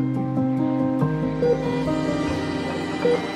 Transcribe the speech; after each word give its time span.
Thank 0.00 0.16
you. 3.04 3.29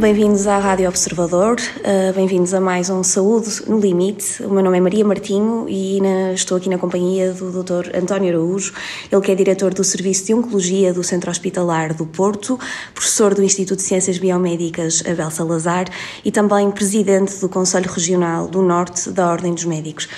Bem-vindos 0.00 0.46
à 0.46 0.56
Rádio 0.56 0.88
Observador, 0.88 1.56
uh, 1.60 2.14
bem-vindos 2.14 2.54
a 2.54 2.60
mais 2.60 2.88
um 2.88 3.02
Saúde 3.02 3.60
no 3.66 3.78
Limite. 3.78 4.42
O 4.42 4.48
meu 4.48 4.64
nome 4.64 4.78
é 4.78 4.80
Maria 4.80 5.04
Martinho 5.04 5.66
e 5.68 6.00
estou 6.32 6.56
aqui 6.56 6.70
na 6.70 6.78
companhia 6.78 7.34
do 7.34 7.62
Dr. 7.62 7.94
António 7.94 8.30
Araújo, 8.30 8.72
ele 9.12 9.20
que 9.20 9.30
é 9.30 9.34
diretor 9.34 9.74
do 9.74 9.84
Serviço 9.84 10.24
de 10.24 10.32
Oncologia 10.32 10.94
do 10.94 11.04
Centro 11.04 11.30
Hospitalar 11.30 11.92
do 11.92 12.06
Porto, 12.06 12.58
professor 12.94 13.34
do 13.34 13.42
Instituto 13.42 13.76
de 13.76 13.84
Ciências 13.84 14.16
Biomédicas 14.16 15.02
Abel 15.06 15.30
Salazar 15.30 15.84
e 16.24 16.32
também 16.32 16.70
presidente 16.70 17.38
do 17.38 17.50
Conselho 17.50 17.90
Regional 17.92 18.48
do 18.48 18.62
Norte 18.62 19.10
da 19.10 19.30
Ordem 19.30 19.52
dos 19.52 19.66
Médicos. 19.66 20.08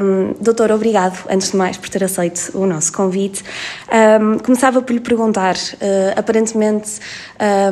Um, 0.00 0.40
doutor, 0.40 0.70
obrigado, 0.70 1.26
antes 1.28 1.50
de 1.50 1.56
mais, 1.56 1.76
por 1.76 1.88
ter 1.88 2.04
aceito 2.04 2.52
o 2.54 2.64
nosso 2.64 2.92
convite. 2.92 3.42
Um, 3.90 4.38
começava 4.38 4.80
por 4.80 4.92
lhe 4.92 5.00
perguntar, 5.00 5.56
uh, 5.56 6.16
aparentemente 6.16 7.00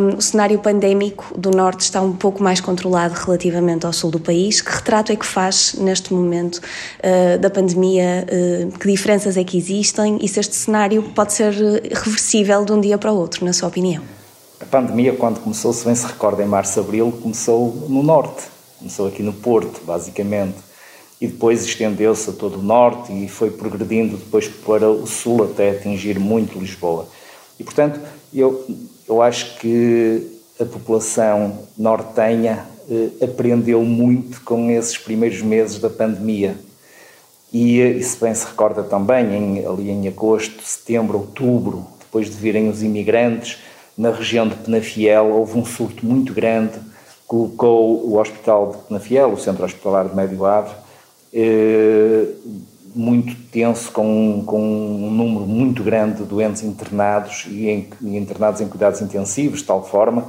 um, 0.01 0.17
o 0.17 0.21
cenário 0.21 0.59
pandémico 0.59 1.44
do 1.45 1.57
norte 1.57 1.81
está 1.81 2.01
um 2.01 2.13
pouco 2.13 2.43
mais 2.43 2.61
controlado 2.61 3.15
relativamente 3.15 3.85
ao 3.87 3.93
sul 3.93 4.11
do 4.11 4.19
país. 4.19 4.61
Que 4.61 4.73
retrato 4.73 5.13
é 5.13 5.17
que 5.17 5.27
faz 5.27 5.75
neste 5.75 6.13
momento 6.13 6.57
uh, 6.57 7.39
da 7.39 7.51
pandemia? 7.51 8.27
Uh, 8.27 8.79
que 8.79 8.91
diferenças 8.91 9.37
é 9.37 9.45
que 9.45 9.57
existem 9.57 10.19
e 10.21 10.29
se 10.29 10.41
este 10.41 10.55
cenário 10.55 11.03
pode 11.15 11.33
ser 11.33 11.53
eh, 11.55 11.91
reversível 11.93 12.65
de 12.65 12.73
um 12.73 12.81
dia 12.81 12.97
para 12.97 13.13
o 13.13 13.17
outro, 13.17 13.45
na 13.45 13.53
sua 13.53 13.69
opinião? 13.69 14.03
A 14.61 14.65
pandemia, 14.65 15.15
quando 15.15 15.41
começou, 15.41 15.73
se 15.73 15.85
bem 15.85 15.95
se 15.95 16.07
recorda, 16.07 16.43
em 16.43 16.47
março, 16.47 16.81
abril, 16.81 17.13
começou 17.23 17.87
no 17.89 18.03
norte, 18.03 18.45
começou 18.79 19.07
aqui 19.07 19.23
no 19.23 19.33
Porto, 19.33 19.83
basicamente, 19.85 20.57
e 21.21 21.27
depois 21.27 21.65
estendeu-se 21.65 22.31
a 22.31 22.33
todo 22.33 22.59
o 22.59 22.63
norte 22.63 23.13
e 23.13 23.29
foi 23.29 23.51
progredindo 23.51 24.17
depois 24.17 24.49
para 24.49 24.89
o 24.89 25.07
sul 25.07 25.45
até 25.45 25.71
atingir 25.71 26.19
muito 26.19 26.59
Lisboa. 26.59 27.07
E, 27.59 27.65
portanto, 27.65 28.01
eu, 28.33 28.67
eu 29.09 29.23
acho 29.23 29.59
que 29.59 30.34
a 30.61 30.65
população 30.65 31.61
nortenha 31.77 32.67
eh, 32.89 33.25
aprendeu 33.25 33.83
muito 33.83 34.41
com 34.43 34.71
esses 34.71 34.97
primeiros 34.97 35.43
meses 35.43 35.79
da 35.79 35.91
pandemia. 35.91 36.57
E, 37.53 37.81
eh, 37.81 37.91
e 37.91 38.03
se 38.03 38.21
bem 38.21 38.35
se 38.35 38.47
recorda 38.47 38.83
também, 38.83 39.35
em, 39.35 39.67
ali 39.67 39.91
em 39.91 40.07
agosto, 40.07 40.63
setembro, 40.63 41.19
outubro, 41.19 41.87
depois 41.99 42.31
de 42.31 42.37
virem 42.37 42.69
os 42.69 42.83
imigrantes, 42.83 43.59
na 43.97 44.11
região 44.11 44.49
de 44.49 44.57
Penafiel 44.57 45.27
houve 45.27 45.59
um 45.59 45.65
surto 45.65 46.05
muito 46.05 46.33
grande, 46.33 46.79
colocou 47.27 48.07
o 48.07 48.19
Hospital 48.19 48.73
de 48.73 48.89
Penafiel, 48.89 49.33
o 49.33 49.39
Centro 49.39 49.65
Hospitalar 49.65 50.09
de 50.09 50.15
Médio 50.15 50.45
Ave, 50.45 50.75
eh, 51.33 52.27
muito 52.95 53.35
tenso, 53.51 53.91
com, 53.91 54.43
com 54.47 54.61
um 54.61 55.11
número 55.11 55.47
muito 55.47 55.83
grande 55.83 56.23
de 56.23 56.25
doentes 56.25 56.63
internados 56.63 57.47
e, 57.49 57.69
em, 57.69 57.89
e 58.01 58.17
internados 58.17 58.61
em 58.61 58.69
cuidados 58.69 59.01
intensivos, 59.01 59.61
de 59.61 59.65
tal 59.65 59.85
forma 59.85 60.29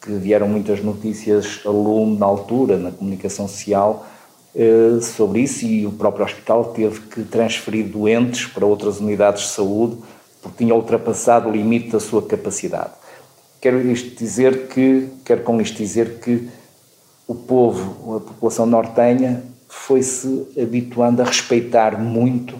que 0.00 0.12
vieram 0.12 0.48
muitas 0.48 0.82
notícias 0.82 1.60
a 1.64 1.70
lume 1.70 2.16
na 2.16 2.26
altura, 2.26 2.76
na 2.76 2.90
comunicação 2.92 3.48
social, 3.48 4.06
eh, 4.54 5.00
sobre 5.02 5.40
isso 5.40 5.66
e 5.66 5.86
o 5.86 5.92
próprio 5.92 6.24
hospital 6.24 6.66
teve 6.66 7.00
que 7.00 7.24
transferir 7.24 7.86
doentes 7.88 8.46
para 8.46 8.64
outras 8.64 9.00
unidades 9.00 9.42
de 9.42 9.48
saúde 9.48 9.98
porque 10.40 10.64
tinha 10.64 10.74
ultrapassado 10.74 11.48
o 11.48 11.52
limite 11.52 11.90
da 11.90 12.00
sua 12.00 12.22
capacidade. 12.22 12.92
Quero 13.60 13.80
isto 13.90 14.16
dizer 14.16 14.68
que, 14.68 15.08
quero 15.24 15.42
com 15.42 15.60
isto 15.60 15.76
dizer 15.76 16.20
que 16.20 16.48
o 17.26 17.34
povo, 17.34 18.16
a 18.16 18.20
população 18.20 18.64
nortenha, 18.64 19.42
foi-se 19.68 20.46
habituando 20.60 21.22
a 21.22 21.24
respeitar 21.24 22.00
muito 22.00 22.56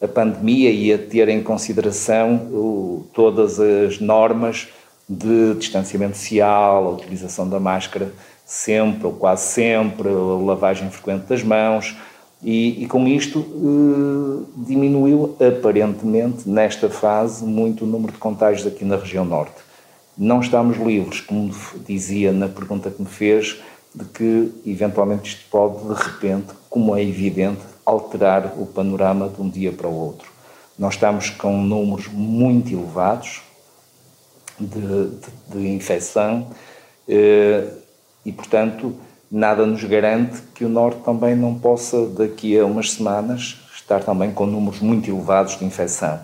a 0.00 0.08
pandemia 0.08 0.70
e 0.70 0.92
a 0.92 0.98
ter 0.98 1.28
em 1.28 1.42
consideração 1.42 2.36
o, 2.52 3.06
todas 3.12 3.58
as 3.58 4.00
normas 4.00 4.68
de 5.08 5.54
distanciamento 5.54 6.16
social, 6.16 6.86
a 6.86 6.90
utilização 6.90 7.48
da 7.48 7.60
máscara 7.60 8.12
sempre 8.44 9.06
ou 9.06 9.12
quase 9.12 9.52
sempre, 9.52 10.08
a 10.08 10.44
lavagem 10.44 10.90
frequente 10.90 11.26
das 11.26 11.42
mãos, 11.42 11.96
e, 12.42 12.82
e 12.82 12.86
com 12.86 13.06
isto 13.08 13.40
eh, 13.40 14.64
diminuiu 14.66 15.34
aparentemente, 15.40 16.46
nesta 16.46 16.90
fase, 16.90 17.42
muito 17.42 17.84
o 17.84 17.88
número 17.88 18.12
de 18.12 18.18
contágios 18.18 18.66
aqui 18.66 18.84
na 18.84 18.96
região 18.96 19.24
norte. 19.24 19.56
Não 20.16 20.40
estamos 20.40 20.76
livres, 20.76 21.22
como 21.22 21.50
dizia 21.86 22.32
na 22.32 22.46
pergunta 22.46 22.90
que 22.90 23.00
me 23.00 23.08
fez, 23.08 23.62
de 23.94 24.04
que 24.06 24.52
eventualmente 24.66 25.30
isto 25.30 25.48
pode, 25.50 25.86
de 25.86 25.94
repente, 25.94 26.52
como 26.68 26.96
é 26.96 27.02
evidente, 27.02 27.60
alterar 27.86 28.54
o 28.58 28.66
panorama 28.66 29.28
de 29.28 29.40
um 29.40 29.48
dia 29.48 29.70
para 29.70 29.86
o 29.86 29.94
outro. 29.94 30.28
Nós 30.78 30.94
estamos 30.94 31.30
com 31.30 31.56
números 31.56 32.08
muito 32.08 32.72
elevados 32.72 33.42
de, 34.58 34.80
de, 34.80 35.60
de 35.60 35.68
infecção 35.68 36.50
eh, 37.08 37.68
e, 38.24 38.32
portanto, 38.32 38.94
nada 39.30 39.66
nos 39.66 39.84
garante 39.84 40.42
que 40.54 40.64
o 40.64 40.68
Norte 40.68 41.00
também 41.04 41.36
não 41.36 41.54
possa, 41.54 42.06
daqui 42.06 42.58
a 42.58 42.64
umas 42.64 42.92
semanas, 42.92 43.60
estar 43.74 44.02
também 44.02 44.32
com 44.32 44.46
números 44.46 44.80
muito 44.80 45.10
elevados 45.10 45.58
de 45.58 45.64
infecção. 45.64 46.20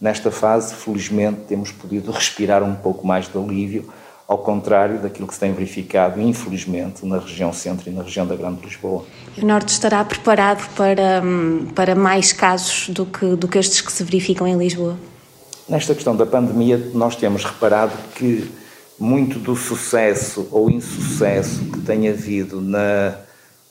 Nesta 0.00 0.30
fase, 0.30 0.74
felizmente, 0.74 1.40
temos 1.48 1.72
podido 1.72 2.12
respirar 2.12 2.62
um 2.62 2.76
pouco 2.76 3.04
mais 3.06 3.26
de 3.26 3.36
alívio, 3.36 3.92
ao 4.28 4.36
contrário 4.36 4.98
daquilo 4.98 5.26
que 5.26 5.32
se 5.32 5.40
tem 5.40 5.54
verificado, 5.54 6.20
infelizmente, 6.20 7.06
na 7.06 7.18
região 7.18 7.50
centro 7.50 7.88
e 7.88 7.92
na 7.92 8.02
região 8.02 8.26
da 8.26 8.36
Grande 8.36 8.60
Lisboa. 8.62 9.06
E 9.34 9.40
o 9.40 9.46
Norte 9.46 9.70
estará 9.70 10.04
preparado 10.04 10.68
para, 10.74 11.22
hum, 11.24 11.66
para 11.74 11.94
mais 11.94 12.30
casos 12.30 12.90
do 12.90 13.06
que, 13.06 13.24
do 13.34 13.48
que 13.48 13.58
estes 13.58 13.80
que 13.80 13.90
se 13.90 14.04
verificam 14.04 14.46
em 14.46 14.58
Lisboa? 14.58 14.98
Nesta 15.66 15.94
questão 15.94 16.14
da 16.14 16.26
pandemia, 16.26 16.90
nós 16.92 17.16
temos 17.16 17.42
reparado 17.42 17.92
que 18.14 18.50
muito 19.00 19.38
do 19.38 19.56
sucesso 19.56 20.46
ou 20.50 20.70
insucesso 20.70 21.64
que 21.64 21.80
tem 21.80 22.08
havido 22.08 22.60
na, 22.60 23.14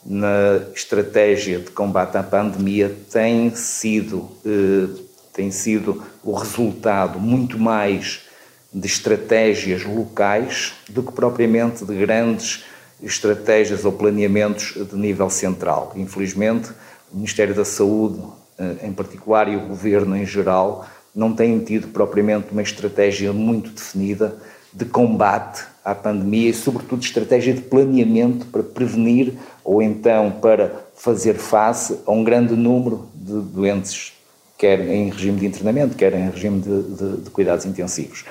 na 0.04 0.62
estratégia 0.74 1.60
de 1.60 1.70
combate 1.70 2.18
à 2.18 2.24
pandemia 2.24 2.96
tem 3.12 3.54
sido, 3.54 4.30
eh, 4.46 4.88
tem 5.34 5.52
sido 5.52 6.02
o 6.24 6.34
resultado 6.34 7.20
muito 7.20 7.60
mais 7.60 8.27
de 8.74 8.86
estratégias 8.88 9.84
locais 9.84 10.74
do 10.90 11.02
que 11.02 11.12
propriamente 11.12 11.86
de 11.86 11.96
grandes 11.96 12.64
estratégias 13.02 13.86
ou 13.86 13.92
planeamentos 13.92 14.74
de 14.74 14.96
nível 14.96 15.30
central. 15.30 15.94
Infelizmente, 15.96 16.70
o 17.12 17.16
Ministério 17.16 17.54
da 17.54 17.64
Saúde, 17.64 18.20
eh, 18.58 18.88
em 18.88 18.94
particular, 18.94 19.48
e 19.48 19.56
o 19.56 19.62
Governo 19.62 20.16
em 20.16 20.26
geral, 20.26 20.86
não 21.16 21.34
têm 21.34 21.60
tido 21.60 21.88
propriamente 21.88 22.48
uma 22.52 22.62
estratégia 22.62 23.32
muito 23.32 23.72
definida 23.72 24.36
de 24.74 24.86
combate 24.86 25.64
à 25.84 25.96
pandemia 25.96 26.50
e, 26.50 26.54
sobretudo, 26.54 27.02
estratégia 27.02 27.54
de 27.54 27.62
planeamento 27.62 28.46
para 28.48 28.62
prevenir 28.62 29.34
ou 29.64 29.82
então 29.82 30.32
para 30.32 30.88
fazer 30.96 31.36
face 31.36 31.98
a 32.06 32.12
um 32.12 32.24
grande 32.24 32.56
número 32.56 33.08
de 33.16 33.40
doentes, 33.40 34.14
quer 34.58 34.80
em 34.82 35.10
regime 35.10 35.40
de 35.40 35.46
internamento, 35.46 35.96
quer 35.96 36.14
em 36.14 36.30
regime 36.30 36.60
de, 36.60 36.84
de, 36.84 37.18
de 37.24 37.30
cuidados 37.30 37.66
intensivos. 37.66 38.26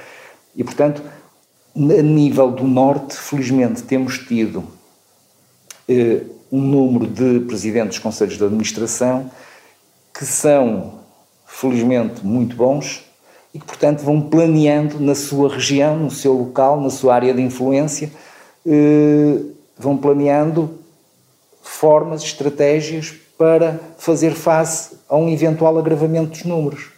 E, 0.57 0.65
portanto, 0.65 1.03
a 1.77 2.03
nível 2.03 2.51
do 2.51 2.65
Norte, 2.65 3.15
felizmente, 3.15 3.83
temos 3.83 4.19
tido 4.19 4.65
eh, 5.87 6.23
um 6.51 6.61
número 6.61 7.07
de 7.07 7.41
presidentes 7.41 7.97
dos 7.97 7.99
conselhos 7.99 8.39
de 8.39 8.45
administração 8.45 9.31
que 10.15 10.25
são, 10.25 11.01
felizmente, 11.47 12.25
muito 12.25 12.57
bons 12.57 13.05
e 13.53 13.59
que, 13.59 13.67
portanto, 13.67 14.01
vão 14.01 14.23
planeando 14.23 14.99
na 14.99 15.15
sua 15.15 15.53
região, 15.53 15.99
no 15.99 16.11
seu 16.11 16.33
local, 16.33 16.81
na 16.81 16.89
sua 16.89 17.15
área 17.15 17.35
de 17.35 17.43
influência, 17.43 18.11
eh, 18.67 19.39
vão 19.79 19.99
planeando 19.99 20.79
formas, 21.63 22.23
estratégias 22.23 23.13
para 23.37 23.79
fazer 23.99 24.33
face 24.33 24.97
a 25.07 25.17
um 25.17 25.29
eventual 25.29 25.79
agravamento 25.79 26.31
dos 26.31 26.45
números 26.45 26.96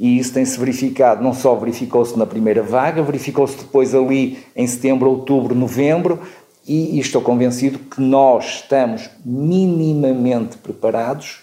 e 0.00 0.18
isso 0.18 0.32
tem-se 0.32 0.58
verificado, 0.58 1.22
não 1.22 1.34
só 1.34 1.54
verificou-se 1.54 2.18
na 2.18 2.24
primeira 2.24 2.62
vaga, 2.62 3.02
verificou-se 3.02 3.54
depois 3.58 3.94
ali 3.94 4.38
em 4.56 4.66
setembro, 4.66 5.10
outubro, 5.10 5.54
novembro, 5.54 6.18
e, 6.66 6.96
e 6.96 7.00
estou 7.00 7.20
convencido 7.20 7.78
que 7.78 8.00
nós 8.00 8.62
estamos 8.62 9.10
minimamente 9.22 10.56
preparados 10.56 11.40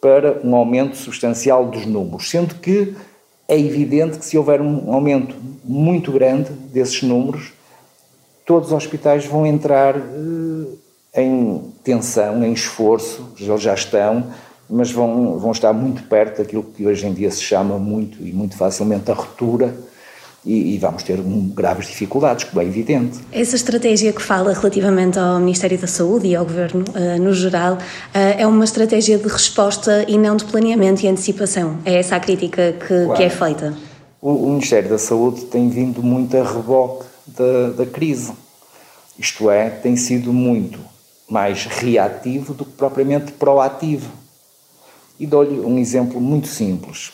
para 0.00 0.40
um 0.44 0.54
aumento 0.54 0.96
substancial 0.96 1.66
dos 1.66 1.84
números, 1.84 2.30
sendo 2.30 2.54
que 2.54 2.94
é 3.48 3.58
evidente 3.58 4.18
que 4.18 4.24
se 4.24 4.38
houver 4.38 4.60
um 4.60 4.94
aumento 4.94 5.34
muito 5.64 6.12
grande 6.12 6.52
desses 6.52 7.02
números, 7.02 7.54
todos 8.44 8.68
os 8.68 8.72
hospitais 8.72 9.26
vão 9.26 9.44
entrar 9.44 9.96
eh, 9.96 11.22
em 11.24 11.60
tensão, 11.82 12.44
em 12.44 12.52
esforço, 12.52 13.32
eles 13.36 13.60
já 13.60 13.74
estão, 13.74 14.32
mas 14.68 14.90
vão, 14.90 15.38
vão 15.38 15.52
estar 15.52 15.72
muito 15.72 16.02
perto 16.04 16.38
daquilo 16.38 16.62
que 16.62 16.86
hoje 16.86 17.06
em 17.06 17.12
dia 17.12 17.30
se 17.30 17.42
chama 17.42 17.78
muito 17.78 18.22
e 18.22 18.32
muito 18.32 18.56
facilmente 18.56 19.10
a 19.10 19.14
ruptura, 19.14 19.74
e, 20.46 20.74
e, 20.74 20.78
vamos 20.78 21.02
ter 21.02 21.18
graves 21.52 21.88
dificuldades, 21.88 22.44
como 22.44 22.62
é 22.62 22.64
evidente. 22.64 23.18
Essa 23.32 23.56
estratégia 23.56 24.12
que 24.12 24.22
fala 24.22 24.52
relativamente 24.52 25.18
ao 25.18 25.40
Ministério 25.40 25.76
da 25.76 25.88
Saúde 25.88 26.28
e 26.28 26.36
ao 26.36 26.44
Governo 26.44 26.84
uh, 26.90 27.20
no 27.20 27.32
geral 27.32 27.74
uh, 27.74 27.78
é 28.12 28.46
uma 28.46 28.64
estratégia 28.64 29.18
de 29.18 29.26
resposta 29.26 30.04
e 30.06 30.16
não 30.16 30.36
de 30.36 30.44
planeamento 30.44 31.04
e 31.04 31.08
antecipação. 31.08 31.78
É 31.84 31.96
essa 31.96 32.14
a 32.14 32.20
crítica 32.20 32.74
que, 32.74 32.86
claro. 32.86 33.14
que 33.14 33.22
é 33.24 33.28
feita? 33.28 33.76
O, 34.22 34.30
o, 34.30 34.50
Ministério 34.50 34.88
da 34.88 34.98
Saúde 34.98 35.46
tem 35.46 35.68
vindo 35.68 36.00
muito 36.00 36.36
a 36.36 36.44
reboque 36.44 37.06
da, 37.26 37.70
da 37.70 37.86
crise. 37.86 38.32
Isto 39.18 39.50
é, 39.50 39.68
tem 39.68 39.96
sido 39.96 40.32
muito 40.32 40.78
mais 41.28 41.64
reativo 41.64 42.54
do 42.54 42.64
que 42.64 42.72
propriamente 42.72 43.32
proativo. 43.32 44.08
E 45.18 45.26
dou-lhe 45.26 45.60
um 45.60 45.78
exemplo 45.78 46.20
muito 46.20 46.46
simples. 46.46 47.12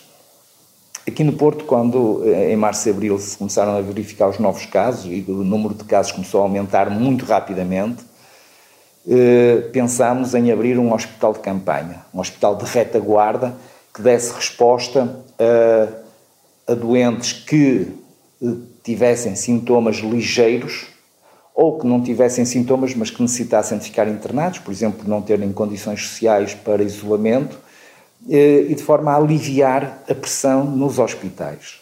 Aqui 1.07 1.25
no 1.25 1.33
Porto, 1.33 1.65
quando 1.65 2.23
eh, 2.25 2.53
em 2.53 2.57
março 2.57 2.89
e 2.89 2.91
abril 2.91 3.19
se 3.19 3.37
começaram 3.37 3.77
a 3.77 3.81
verificar 3.81 4.29
os 4.29 4.39
novos 4.39 4.67
casos 4.67 5.07
e 5.07 5.25
o 5.29 5.45
número 5.45 5.75
de 5.75 5.85
casos 5.85 6.13
começou 6.13 6.41
a 6.41 6.45
aumentar 6.45 6.91
muito 6.91 7.25
rapidamente, 7.25 8.05
eh, 9.09 9.69
pensámos 9.73 10.35
em 10.35 10.53
abrir 10.53 10.79
um 10.79 10.93
hospital 10.93 11.33
de 11.33 11.41
campanha, 11.41 12.05
um 12.15 12.21
hospital 12.21 12.57
de 12.57 12.65
retaguarda 12.65 13.55
que 13.93 14.01
desse 14.01 14.33
resposta 14.33 15.17
a, 15.39 16.73
a 16.73 16.75
doentes 16.75 17.33
que 17.33 17.89
eh, 18.43 18.47
tivessem 18.83 19.35
sintomas 19.35 19.97
ligeiros 19.97 20.87
ou 21.55 21.79
que 21.79 21.87
não 21.87 22.01
tivessem 22.01 22.45
sintomas, 22.45 22.95
mas 22.95 23.11
que 23.11 23.21
necessitassem 23.21 23.77
de 23.79 23.85
ficar 23.85 24.09
internados, 24.09 24.61
por 24.61 24.73
exemplo, 24.73 25.03
não 25.07 25.21
terem 25.21 25.53
condições 25.53 26.07
sociais 26.07 26.55
para 26.55 26.83
isolamento 26.83 27.59
e 28.29 28.75
de 28.75 28.83
forma 28.83 29.13
a 29.13 29.17
aliviar 29.17 30.03
a 30.09 30.15
pressão 30.15 30.65
nos 30.65 30.99
hospitais. 30.99 31.81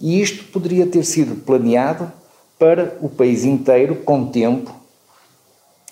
E 0.00 0.20
isto 0.20 0.44
poderia 0.44 0.86
ter 0.86 1.04
sido 1.04 1.36
planeado 1.44 2.10
para 2.58 2.96
o 3.00 3.08
país 3.08 3.44
inteiro 3.44 3.96
com 3.96 4.26
tempo, 4.26 4.74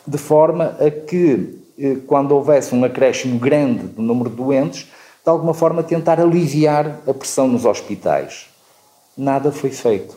de 0.06 0.18
forma 0.18 0.76
a 0.80 0.90
que, 0.90 1.58
eh, 1.78 1.96
quando 2.06 2.32
houvesse 2.32 2.74
um 2.74 2.84
acréscimo 2.84 3.38
grande 3.38 3.84
do 3.84 4.00
número 4.00 4.30
de 4.30 4.36
doentes, 4.36 4.86
de 5.24 5.30
alguma 5.30 5.52
forma 5.52 5.82
tentar 5.82 6.20
aliviar 6.20 7.00
a 7.06 7.12
pressão 7.12 7.46
nos 7.46 7.66
hospitais. 7.66 8.48
Nada 9.16 9.52
foi 9.52 9.70
feito. 9.70 10.16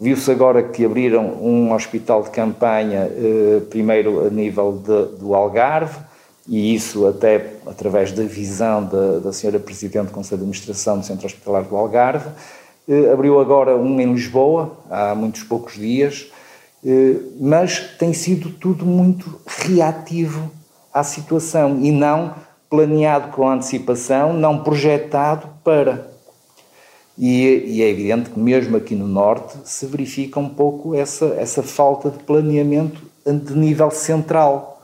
Viu-se 0.00 0.30
agora 0.30 0.62
que 0.62 0.84
abriram 0.84 1.24
um 1.42 1.72
hospital 1.72 2.22
de 2.22 2.30
campanha, 2.30 3.10
eh, 3.10 3.60
primeiro 3.68 4.26
a 4.26 4.30
nível 4.30 4.72
de, 4.72 5.18
do 5.18 5.34
Algarve, 5.34 5.98
e 6.48 6.74
isso 6.74 7.06
até 7.06 7.56
através 7.66 8.10
da 8.10 8.24
visão 8.24 8.82
da, 8.84 9.18
da 9.18 9.32
senhora 9.32 9.60
Presidente 9.60 10.06
do 10.06 10.12
Conselho 10.12 10.38
de 10.38 10.44
Administração 10.44 10.98
do 10.98 11.04
Centro 11.04 11.26
Hospitalar 11.26 11.64
do 11.64 11.76
Algarve. 11.76 12.30
Eh, 12.88 13.12
abriu 13.12 13.38
agora 13.38 13.76
um 13.76 14.00
em 14.00 14.10
Lisboa, 14.10 14.78
há 14.90 15.14
muitos 15.14 15.42
poucos 15.42 15.74
dias, 15.74 16.32
eh, 16.84 17.16
mas 17.38 17.80
tem 17.98 18.14
sido 18.14 18.48
tudo 18.50 18.86
muito 18.86 19.38
reativo 19.46 20.50
à 20.92 21.04
situação 21.04 21.78
e 21.82 21.92
não 21.92 22.34
planeado 22.70 23.28
com 23.28 23.46
antecipação, 23.46 24.32
não 24.32 24.62
projetado 24.62 25.48
para. 25.62 26.10
E, 27.18 27.64
e, 27.66 27.82
é 27.82 27.90
evidente 27.90 28.30
que 28.30 28.38
mesmo 28.38 28.76
aqui 28.76 28.94
no 28.94 29.06
Norte 29.06 29.58
se 29.64 29.84
verifica 29.86 30.38
um 30.40 30.48
pouco 30.48 30.94
essa, 30.94 31.26
essa 31.38 31.62
falta 31.62 32.10
de 32.10 32.18
planeamento 32.20 33.02
de 33.26 33.54
nível 33.54 33.90
central 33.90 34.77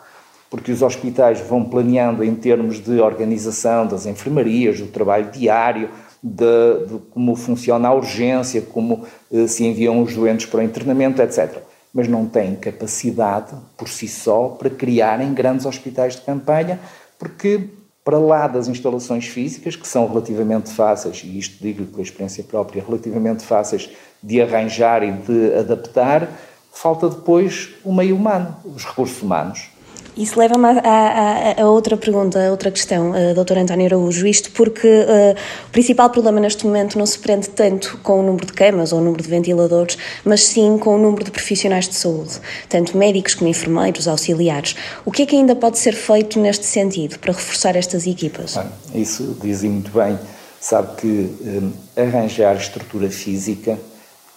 porque 0.55 0.71
os 0.71 0.83
hospitais 0.83 1.41
vão 1.41 1.65
planeando 1.65 2.23
em 2.23 2.33
termos 2.33 2.79
de 2.79 3.01
organização 3.01 3.89
das 3.89 4.07
enfermarias, 4.07 4.79
do 4.79 4.87
trabalho 4.87 5.29
diário, 5.33 5.91
de, 6.23 6.87
de 6.87 6.99
como 7.11 7.35
funciona 7.35 7.89
a 7.89 7.93
urgência, 7.93 8.63
como 8.63 9.05
eh, 9.33 9.49
se 9.49 9.65
enviam 9.65 10.01
os 10.01 10.15
doentes 10.15 10.47
para 10.47 10.61
o 10.61 10.63
internamento, 10.63 11.21
etc. 11.21 11.59
Mas 11.93 12.07
não 12.07 12.25
têm 12.27 12.55
capacidade 12.55 13.53
por 13.77 13.89
si 13.89 14.07
só 14.07 14.51
para 14.51 14.71
criarem 14.71 15.35
grandes 15.35 15.67
hospitais 15.67 16.15
de 16.15 16.23
campanha, 16.23 16.79
porque 17.19 17.71
para 18.05 18.19
lá 18.19 18.47
das 18.47 18.69
instalações 18.69 19.27
físicas, 19.27 19.75
que 19.75 19.89
são 19.89 20.07
relativamente 20.07 20.71
fáceis, 20.71 21.21
e 21.25 21.37
isto 21.37 21.61
digo 21.61 21.85
pela 21.85 22.03
experiência 22.03 22.45
própria, 22.45 22.85
relativamente 22.87 23.43
fáceis 23.43 23.91
de 24.23 24.41
arranjar 24.41 25.03
e 25.03 25.11
de 25.11 25.53
adaptar, 25.57 26.29
falta 26.73 27.09
depois 27.09 27.71
o 27.85 27.93
meio 27.93 28.15
humano, 28.15 28.57
os 28.65 28.85
recursos 28.85 29.21
humanos. 29.21 29.74
Isso 30.17 30.39
leva-me 30.39 30.67
a, 30.67 31.55
a, 31.59 31.63
a, 31.63 31.69
outra 31.69 31.97
pergunta, 31.97 32.47
a 32.47 32.51
outra 32.51 32.71
questão, 32.71 33.11
uh, 33.11 33.45
Dr. 33.45 33.59
António 33.59 33.87
Araújo. 33.87 34.27
Isto 34.27 34.53
porque 34.53 34.87
uh, 34.87 35.37
o 35.67 35.71
principal 35.71 36.09
problema 36.09 36.39
neste 36.39 36.65
momento 36.65 36.97
não 36.97 37.05
se 37.05 37.19
prende 37.19 37.49
tanto 37.49 37.99
com 38.03 38.21
o 38.21 38.23
número 38.23 38.47
de 38.47 38.53
camas 38.53 38.93
ou 38.93 39.01
o 39.01 39.03
número 39.03 39.23
de 39.23 39.29
ventiladores, 39.29 39.99
mas 40.25 40.45
sim 40.45 40.79
com 40.79 40.95
o 40.95 40.99
número 40.99 41.25
de 41.25 41.33
profissionais 41.33 41.89
de 41.89 41.97
saúde, 41.97 42.41
tanto 42.69 42.97
médicos 42.97 43.35
como 43.35 43.51
enfermeiros, 43.51 44.07
auxiliares. 44.07 44.77
O 45.05 45.11
que 45.11 45.23
é 45.23 45.27
que 45.27 45.35
ainda 45.35 45.57
pode 45.57 45.79
ser 45.79 45.95
feito 45.95 46.39
neste 46.39 46.65
sentido 46.65 47.19
para 47.19 47.33
reforçar 47.33 47.75
estas 47.75 48.07
equipas? 48.07 48.57
Ah, 48.57 48.69
isso 48.95 49.37
dizem 49.43 49.71
muito 49.71 49.91
bem. 49.91 50.17
Sabe 50.61 50.97
que 50.97 51.07
um, 51.07 51.73
arranjar 51.97 52.57
estrutura 52.57 53.11
física 53.11 53.79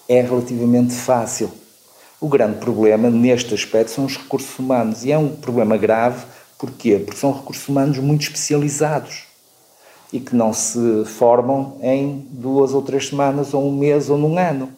é 0.09 0.21
relativamente 0.21 0.93
fácil 0.93 1.51
o 2.19 2.27
grande 2.27 2.57
problema 2.57 3.09
neste 3.09 3.53
aspecto 3.53 3.91
são 3.91 4.05
os 4.05 4.17
recursos 4.17 4.57
humanos 4.57 5.05
e 5.05 5.11
é 5.11 5.17
um 5.17 5.29
problema 5.29 5.77
grave, 5.77 6.25
porquê? 6.57 6.97
Porque 6.97 7.19
são 7.19 7.31
recursos 7.31 7.67
humanos 7.67 7.99
muito 7.99 8.23
especializados 8.23 9.25
e 10.11 10.19
que 10.19 10.35
não 10.35 10.53
se 10.53 11.05
formam 11.05 11.77
em 11.81 12.25
duas 12.31 12.73
ou 12.73 12.81
três 12.81 13.09
semanas, 13.09 13.53
ou 13.53 13.67
um 13.67 13.77
mês, 13.77 14.09
ou 14.09 14.17
num 14.17 14.37
ano. 14.37 14.69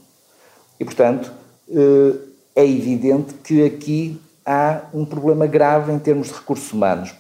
E, 0.80 0.84
portanto, 0.84 1.32
eh, 1.70 2.16
é 2.56 2.66
evidente 2.66 3.36
que 3.36 3.64
aqui 3.64 4.20
há 4.46 4.82
um 4.94 5.06
problema 5.06 5.46
grave 5.46 5.92
em 5.92 6.00
termos 6.00 6.28
de 6.28 6.34
recursos 6.34 6.74
humanos. 6.74 7.14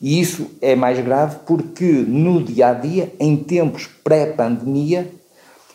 E 0.00 0.20
isso 0.20 0.50
é 0.60 0.76
mais 0.76 1.02
grave 1.04 1.38
porque 1.46 1.84
no 1.84 2.42
dia 2.42 2.68
a 2.68 2.74
dia, 2.74 3.12
em 3.18 3.36
tempos 3.36 3.88
pré-pandemia, 4.04 5.10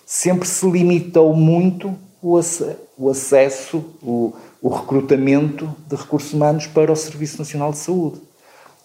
sempre 0.05 0.47
se 0.47 0.69
limitou 0.69 1.33
muito 1.33 1.95
o, 2.21 2.39
o 2.97 3.09
acesso, 3.09 3.83
o, 4.01 4.33
o 4.61 4.69
recrutamento 4.69 5.73
de 5.87 5.95
recursos 5.95 6.33
humanos 6.33 6.67
para 6.67 6.91
o 6.91 6.95
Serviço 6.95 7.39
Nacional 7.39 7.71
de 7.71 7.77
Saúde. 7.77 8.21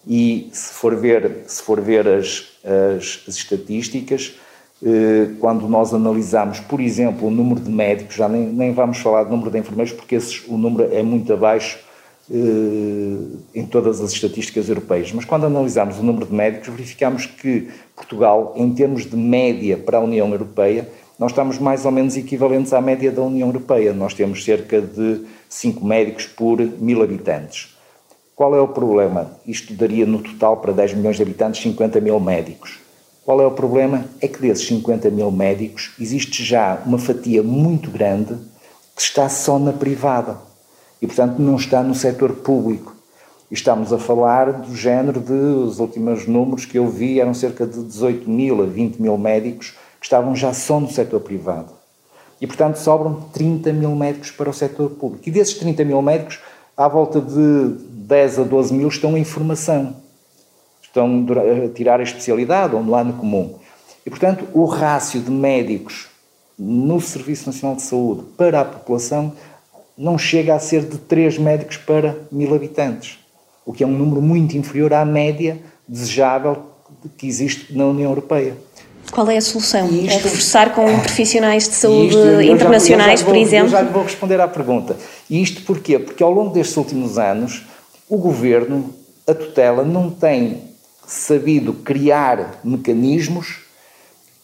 E 0.07 0.49
se 0.53 0.73
for 0.73 0.95
ver, 0.95 1.43
se 1.47 1.61
for 1.61 1.81
ver 1.81 2.07
as, 2.07 2.45
as, 2.63 3.23
as 3.27 3.35
estatísticas, 3.35 4.35
eh, 4.83 5.31
quando 5.39 5.67
nós 5.67 5.93
analisamos, 5.93 6.59
por 6.59 6.79
exemplo, 6.79 7.27
o 7.27 7.31
número 7.31 7.59
de 7.59 7.69
médicos, 7.69 8.15
já 8.15 8.29
nem, 8.29 8.43
nem 8.47 8.73
vamos 8.73 8.99
falar 8.99 9.23
do 9.23 9.31
número 9.31 9.51
de 9.51 9.57
enfermeiros, 9.57 9.93
porque 9.93 10.15
esses, 10.15 10.47
o 10.47 10.57
número 10.57 10.93
é 10.93 11.03
muito 11.03 11.33
abaixo 11.33 11.79
eh, 12.31 13.55
em 13.55 13.65
todas 13.65 13.99
as 13.99 14.11
estatísticas 14.11 14.69
europeias, 14.69 15.11
mas 15.11 15.25
quando 15.25 15.45
analisamos 15.45 15.97
o 15.97 16.03
número 16.03 16.25
de 16.25 16.33
médicos, 16.33 16.69
verificamos 16.69 17.25
que 17.25 17.69
Portugal, 17.95 18.53
em 18.55 18.73
termos 18.73 19.05
de 19.05 19.15
média 19.15 19.77
para 19.77 19.97
a 19.97 20.01
União 20.01 20.29
Europeia, 20.29 20.87
nós 21.19 21.31
estamos 21.31 21.57
mais 21.57 21.83
ou 21.83 21.91
menos 21.91 22.15
equivalentes 22.15 22.73
à 22.73 22.81
média 22.81 23.11
da 23.11 23.23
União 23.23 23.47
Europeia. 23.47 23.91
Nós 23.91 24.13
temos 24.13 24.43
cerca 24.45 24.79
de 24.79 25.21
5 25.49 25.83
médicos 25.83 26.27
por 26.27 26.59
mil 26.59 27.01
habitantes. 27.01 27.75
Qual 28.35 28.55
é 28.55 28.61
o 28.61 28.67
problema? 28.67 29.31
Isto 29.45 29.73
daria 29.73 30.05
no 30.05 30.21
total 30.21 30.57
para 30.57 30.71
10 30.71 30.93
milhões 30.93 31.15
de 31.15 31.23
habitantes 31.23 31.61
50 31.61 31.99
mil 31.99 32.19
médicos. 32.19 32.79
Qual 33.25 33.41
é 33.41 33.45
o 33.47 33.51
problema? 33.51 34.05
É 34.21 34.27
que 34.27 34.39
desses 34.39 34.67
50 34.67 35.09
mil 35.09 35.31
médicos 35.31 35.91
existe 35.99 36.43
já 36.43 36.81
uma 36.85 36.99
fatia 36.99 37.41
muito 37.41 37.89
grande 37.89 38.35
que 38.95 39.01
está 39.01 39.27
só 39.27 39.57
na 39.57 39.73
privada 39.73 40.37
e, 41.01 41.07
portanto, 41.07 41.39
não 41.39 41.55
está 41.55 41.81
no 41.81 41.95
setor 41.95 42.31
público. 42.31 42.95
Estamos 43.49 43.91
a 43.91 43.97
falar 43.97 44.51
do 44.51 44.75
género 44.75 45.19
de, 45.19 45.33
os 45.33 45.79
últimos 45.79 46.27
números 46.27 46.65
que 46.65 46.77
eu 46.77 46.87
vi 46.87 47.19
eram 47.19 47.33
cerca 47.33 47.65
de 47.65 47.81
18 47.81 48.29
mil 48.29 48.61
a 48.61 48.65
20 48.65 49.01
mil 49.01 49.17
médicos 49.17 49.73
que 49.99 50.05
estavam 50.05 50.35
já 50.35 50.53
só 50.53 50.79
no 50.79 50.89
setor 50.89 51.21
privado. 51.21 51.71
E, 52.39 52.45
portanto, 52.45 52.75
sobram 52.77 53.21
30 53.33 53.73
mil 53.73 53.95
médicos 53.95 54.31
para 54.31 54.49
o 54.49 54.53
setor 54.53 54.91
público. 54.91 55.27
E 55.27 55.31
desses 55.31 55.55
30 55.55 55.83
mil 55.83 56.01
médicos, 56.01 56.39
à 56.75 56.87
volta 56.87 57.19
de 57.19 57.75
10 57.89 58.39
a 58.39 58.43
12 58.43 58.73
mil 58.73 58.87
estão 58.87 59.17
em 59.17 59.23
formação. 59.23 59.95
Estão 60.81 61.25
a 61.65 61.69
tirar 61.73 61.99
a 61.99 62.03
especialidade 62.03 62.75
ou 62.75 62.83
no 62.83 62.93
ano 62.93 63.13
comum. 63.13 63.55
E, 64.05 64.09
portanto, 64.09 64.47
o 64.53 64.65
rácio 64.65 65.19
de 65.19 65.31
médicos 65.31 66.07
no 66.57 67.01
Serviço 67.01 67.47
Nacional 67.47 67.75
de 67.75 67.83
Saúde 67.83 68.23
para 68.37 68.61
a 68.61 68.65
população 68.65 69.33
não 69.97 70.17
chega 70.17 70.53
a 70.55 70.59
ser 70.59 70.83
de 70.83 70.97
3 70.97 71.37
médicos 71.39 71.77
para 71.77 72.15
mil 72.31 72.53
habitantes, 72.53 73.19
o 73.65 73.73
que 73.73 73.83
é 73.83 73.87
um 73.87 73.91
número 73.91 74.21
muito 74.21 74.55
inferior 74.55 74.93
à 74.93 75.03
média 75.03 75.59
desejável 75.87 76.63
que 77.17 77.27
existe 77.27 77.75
na 77.75 77.85
União 77.85 78.09
Europeia. 78.09 78.55
Qual 79.11 79.29
é 79.29 79.37
a 79.37 79.41
solução? 79.41 79.89
Isto, 79.89 80.11
é 80.11 80.17
reforçar 80.17 80.73
com 80.73 80.85
profissionais 81.01 81.67
de 81.67 81.75
saúde 81.75 82.15
isto, 82.15 82.41
internacionais, 82.41 83.19
já, 83.19 83.25
vou, 83.25 83.33
por 83.33 83.41
exemplo? 83.41 83.67
Eu 83.67 83.71
já 83.71 83.81
lhe 83.81 83.89
vou 83.89 84.03
responder 84.03 84.39
à 84.39 84.47
pergunta. 84.47 84.97
E 85.29 85.41
isto 85.41 85.61
porquê? 85.63 85.97
Porque 85.99 86.23
ao 86.23 86.31
longo 86.31 86.53
destes 86.53 86.77
últimos 86.77 87.17
anos, 87.17 87.65
o 88.09 88.17
governo, 88.17 88.93
a 89.25 89.33
tutela, 89.33 89.83
não 89.83 90.09
tem 90.09 90.61
sabido 91.05 91.73
criar 91.73 92.59
mecanismos 92.63 93.59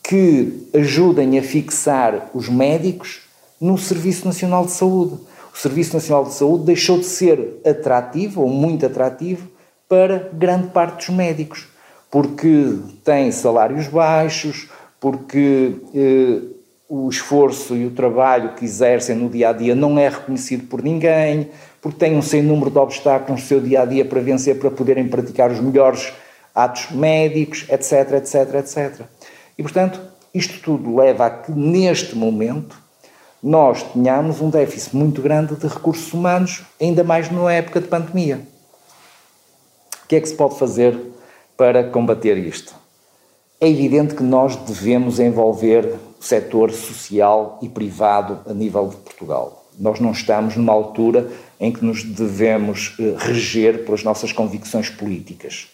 que 0.02 0.68
ajudem 0.74 1.38
a 1.40 1.44
fixar 1.44 2.30
os 2.34 2.50
médicos 2.50 3.22
no 3.60 3.78
Serviço 3.78 4.26
Nacional 4.26 4.66
de 4.66 4.72
Saúde. 4.72 5.18
O 5.54 5.58
Serviço 5.58 5.94
Nacional 5.94 6.26
de 6.26 6.34
Saúde 6.34 6.66
deixou 6.66 6.98
de 7.00 7.06
ser 7.06 7.62
atrativo, 7.66 8.42
ou 8.42 8.50
muito 8.50 8.86
atrativo, 8.86 9.48
para 9.88 10.30
grande 10.34 10.68
parte 10.68 10.98
dos 10.98 11.16
médicos, 11.16 11.68
porque 12.14 12.78
tem 13.04 13.32
salários 13.32 13.88
baixos, 13.88 14.70
porque 15.00 15.78
eh, 15.96 16.42
o 16.88 17.10
esforço 17.10 17.76
e 17.76 17.88
o 17.88 17.90
trabalho 17.90 18.54
que 18.54 18.64
exercem 18.64 19.16
no 19.16 19.28
dia 19.28 19.50
a 19.50 19.52
dia 19.52 19.74
não 19.74 19.98
é 19.98 20.10
reconhecido 20.10 20.68
por 20.68 20.84
ninguém, 20.84 21.50
porque 21.82 21.98
têm 21.98 22.16
um 22.16 22.22
sem 22.22 22.44
número 22.44 22.70
de 22.70 22.78
obstáculos 22.78 23.42
no 23.42 23.48
seu 23.48 23.60
dia 23.60 23.82
a 23.82 23.86
dia 23.86 24.06
para 24.06 24.22
vencer, 24.22 24.60
para 24.60 24.70
poderem 24.70 25.08
praticar 25.08 25.50
os 25.50 25.60
melhores 25.60 26.14
atos 26.54 26.92
médicos, 26.92 27.66
etc, 27.68 28.12
etc, 28.12 28.54
etc. 28.60 29.08
E 29.58 29.64
portanto, 29.64 30.00
isto 30.32 30.60
tudo 30.62 30.96
leva 30.96 31.26
a 31.26 31.30
que 31.32 31.52
neste 31.52 32.16
momento 32.16 32.78
nós 33.42 33.82
tenhamos 33.82 34.40
um 34.40 34.52
déficit 34.52 34.96
muito 34.96 35.20
grande 35.20 35.56
de 35.56 35.66
recursos 35.66 36.14
humanos, 36.14 36.62
ainda 36.80 37.04
mais 37.04 37.32
na 37.32 37.52
época 37.52 37.82
de 37.82 37.88
pandemia. 37.88 38.40
O 40.06 40.08
que 40.08 40.16
é 40.16 40.22
que 40.22 40.30
se 40.30 40.36
pode 40.36 40.60
fazer 40.60 41.13
para 41.58 41.84
combater 41.84 42.38
isto? 42.38 42.74
É 43.60 43.70
evidente 43.70 44.16
que 44.16 44.24
nós 44.24 44.56
devemos 44.56 45.20
envolver 45.20 45.96
o 46.20 46.24
setor 46.24 46.72
social 46.72 47.60
e 47.62 47.70
privado 47.70 48.40
a 48.50 48.54
nível 48.54 48.88
de 48.88 48.98
Portugal. 48.98 49.66
Nós 49.80 50.00
não 50.00 50.12
estamos 50.12 50.56
numa 50.56 50.74
altura 50.74 51.30
em 51.60 51.72
que 51.72 51.84
nos 51.84 52.04
devemos 52.04 52.96
eh, 53.00 53.16
reger 53.18 53.86
pelas 53.86 54.04
nossas 54.04 54.32
convicções 54.32 54.90
políticas. 54.90 55.68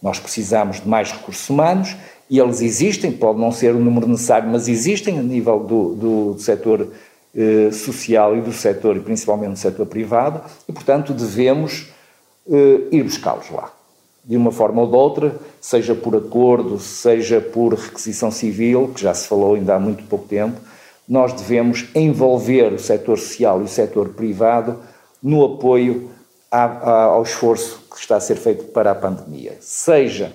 Nós 0.00 0.18
precisamos 0.18 0.80
de 0.80 0.88
mais 0.88 1.12
recursos 1.12 1.48
humanos 1.50 1.96
e 2.30 2.38
eles 2.38 2.60
existem, 2.60 3.12
pode 3.12 3.38
não 3.38 3.52
ser 3.52 3.74
o 3.74 3.78
número 3.78 4.06
necessário, 4.06 4.48
mas 4.48 4.68
existem 4.68 5.18
a 5.18 5.22
nível 5.22 5.60
do, 5.60 5.94
do 5.94 6.38
setor 6.38 6.88
eh, 7.34 7.70
social 7.72 8.36
e 8.36 8.40
do 8.40 8.52
setor, 8.52 8.96
e 8.96 9.00
principalmente 9.00 9.52
do 9.52 9.58
setor 9.58 9.86
privado, 9.86 10.42
e 10.68 10.72
portanto 10.72 11.12
devemos 11.12 11.88
eh, 12.50 12.88
ir 12.90 13.02
buscá-los 13.02 13.50
lá. 13.50 13.72
De 14.24 14.36
uma 14.36 14.52
forma 14.52 14.82
ou 14.82 14.88
de 14.88 14.96
outra, 14.96 15.36
seja 15.60 15.94
por 15.94 16.14
acordo, 16.14 16.78
seja 16.78 17.40
por 17.40 17.74
requisição 17.74 18.30
civil, 18.30 18.92
que 18.94 19.02
já 19.02 19.12
se 19.12 19.26
falou 19.26 19.54
ainda 19.54 19.74
há 19.74 19.80
muito 19.80 20.04
pouco 20.04 20.28
tempo, 20.28 20.60
nós 21.08 21.32
devemos 21.32 21.86
envolver 21.94 22.72
o 22.72 22.78
setor 22.78 23.18
social 23.18 23.60
e 23.60 23.64
o 23.64 23.68
setor 23.68 24.10
privado 24.10 24.78
no 25.22 25.44
apoio 25.44 26.10
ao 26.50 27.22
esforço 27.22 27.82
que 27.90 27.98
está 27.98 28.16
a 28.16 28.20
ser 28.20 28.36
feito 28.36 28.64
para 28.64 28.90
a 28.90 28.94
pandemia, 28.94 29.56
seja 29.60 30.34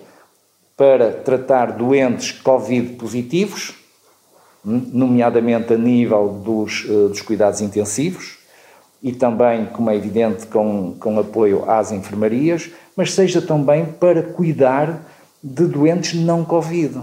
para 0.76 1.12
tratar 1.12 1.72
doentes 1.72 2.32
Covid 2.32 2.96
positivos, 2.96 3.76
hum, 4.66 4.90
nomeadamente 4.94 5.74
a 5.74 5.78
nível 5.78 6.42
dos, 6.44 6.86
eh, 6.86 7.08
dos 7.10 7.22
cuidados 7.22 7.62
intensivos, 7.62 8.38
e 9.02 9.12
também, 9.12 9.66
como 9.68 9.90
é 9.90 9.96
evidente, 9.96 10.48
com, 10.48 10.96
com 11.00 11.20
apoio 11.20 11.70
às 11.70 11.92
enfermarias, 11.92 12.70
mas 12.96 13.14
seja 13.14 13.42
também 13.42 13.86
para 13.86 14.24
cuidar 14.24 15.02
de 15.44 15.66
doentes 15.66 16.14
não 16.14 16.44
Covid, 16.44 17.02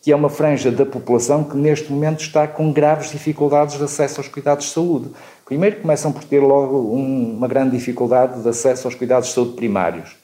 que 0.00 0.12
é 0.12 0.16
uma 0.16 0.30
franja 0.30 0.70
da 0.70 0.86
população 0.86 1.44
que 1.44 1.56
neste 1.56 1.92
momento 1.92 2.20
está 2.20 2.46
com 2.46 2.72
graves 2.72 3.10
dificuldades 3.10 3.76
de 3.76 3.84
acesso 3.84 4.20
aos 4.20 4.28
cuidados 4.28 4.66
de 4.66 4.72
saúde. 4.72 5.10
Primeiro 5.44 5.80
começam 5.80 6.12
por 6.12 6.24
ter 6.24 6.40
logo 6.40 6.94
um, 6.94 7.36
uma 7.36 7.48
grande 7.48 7.76
dificuldade 7.76 8.40
de 8.40 8.48
acesso 8.48 8.86
aos 8.86 8.94
cuidados 8.94 9.28
de 9.28 9.34
saúde 9.34 9.52
primários. 9.56 10.16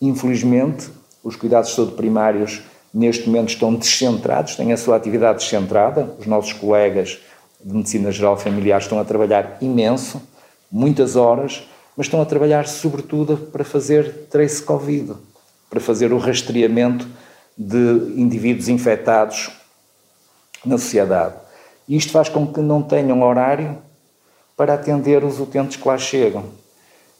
Infelizmente, 0.00 0.88
os 1.22 1.36
cuidados 1.36 1.70
de 1.70 1.76
saúde 1.76 1.92
primários 1.92 2.62
neste 2.92 3.26
momento 3.26 3.50
estão 3.50 3.74
descentrados, 3.74 4.56
têm 4.56 4.72
a 4.72 4.76
sua 4.76 4.96
atividade 4.96 5.40
descentrada. 5.40 6.14
Os 6.18 6.26
nossos 6.26 6.52
colegas 6.52 7.20
de 7.64 7.74
Medicina 7.74 8.10
Geral 8.10 8.36
Familiar 8.36 8.80
estão 8.80 8.98
a 8.98 9.04
trabalhar 9.04 9.58
imenso, 9.60 10.20
muitas 10.70 11.16
horas, 11.16 11.68
mas 11.96 12.06
estão 12.06 12.20
a 12.20 12.26
trabalhar 12.26 12.66
sobretudo 12.66 13.36
para 13.36 13.64
fazer 13.64 14.26
trace 14.30 14.62
Covid, 14.62 15.14
para 15.68 15.80
fazer 15.80 16.12
o 16.12 16.18
rastreamento 16.18 17.06
de 17.56 18.14
indivíduos 18.16 18.68
infectados 18.68 19.50
na 20.64 20.78
sociedade. 20.78 21.34
E 21.88 21.96
isto 21.96 22.12
faz 22.12 22.28
com 22.28 22.46
que 22.46 22.60
não 22.60 22.82
tenham 22.82 23.22
horário 23.22 23.78
para 24.56 24.74
atender 24.74 25.24
os 25.24 25.40
utentes 25.40 25.76
que 25.76 25.86
lá 25.86 25.98
chegam. 25.98 26.44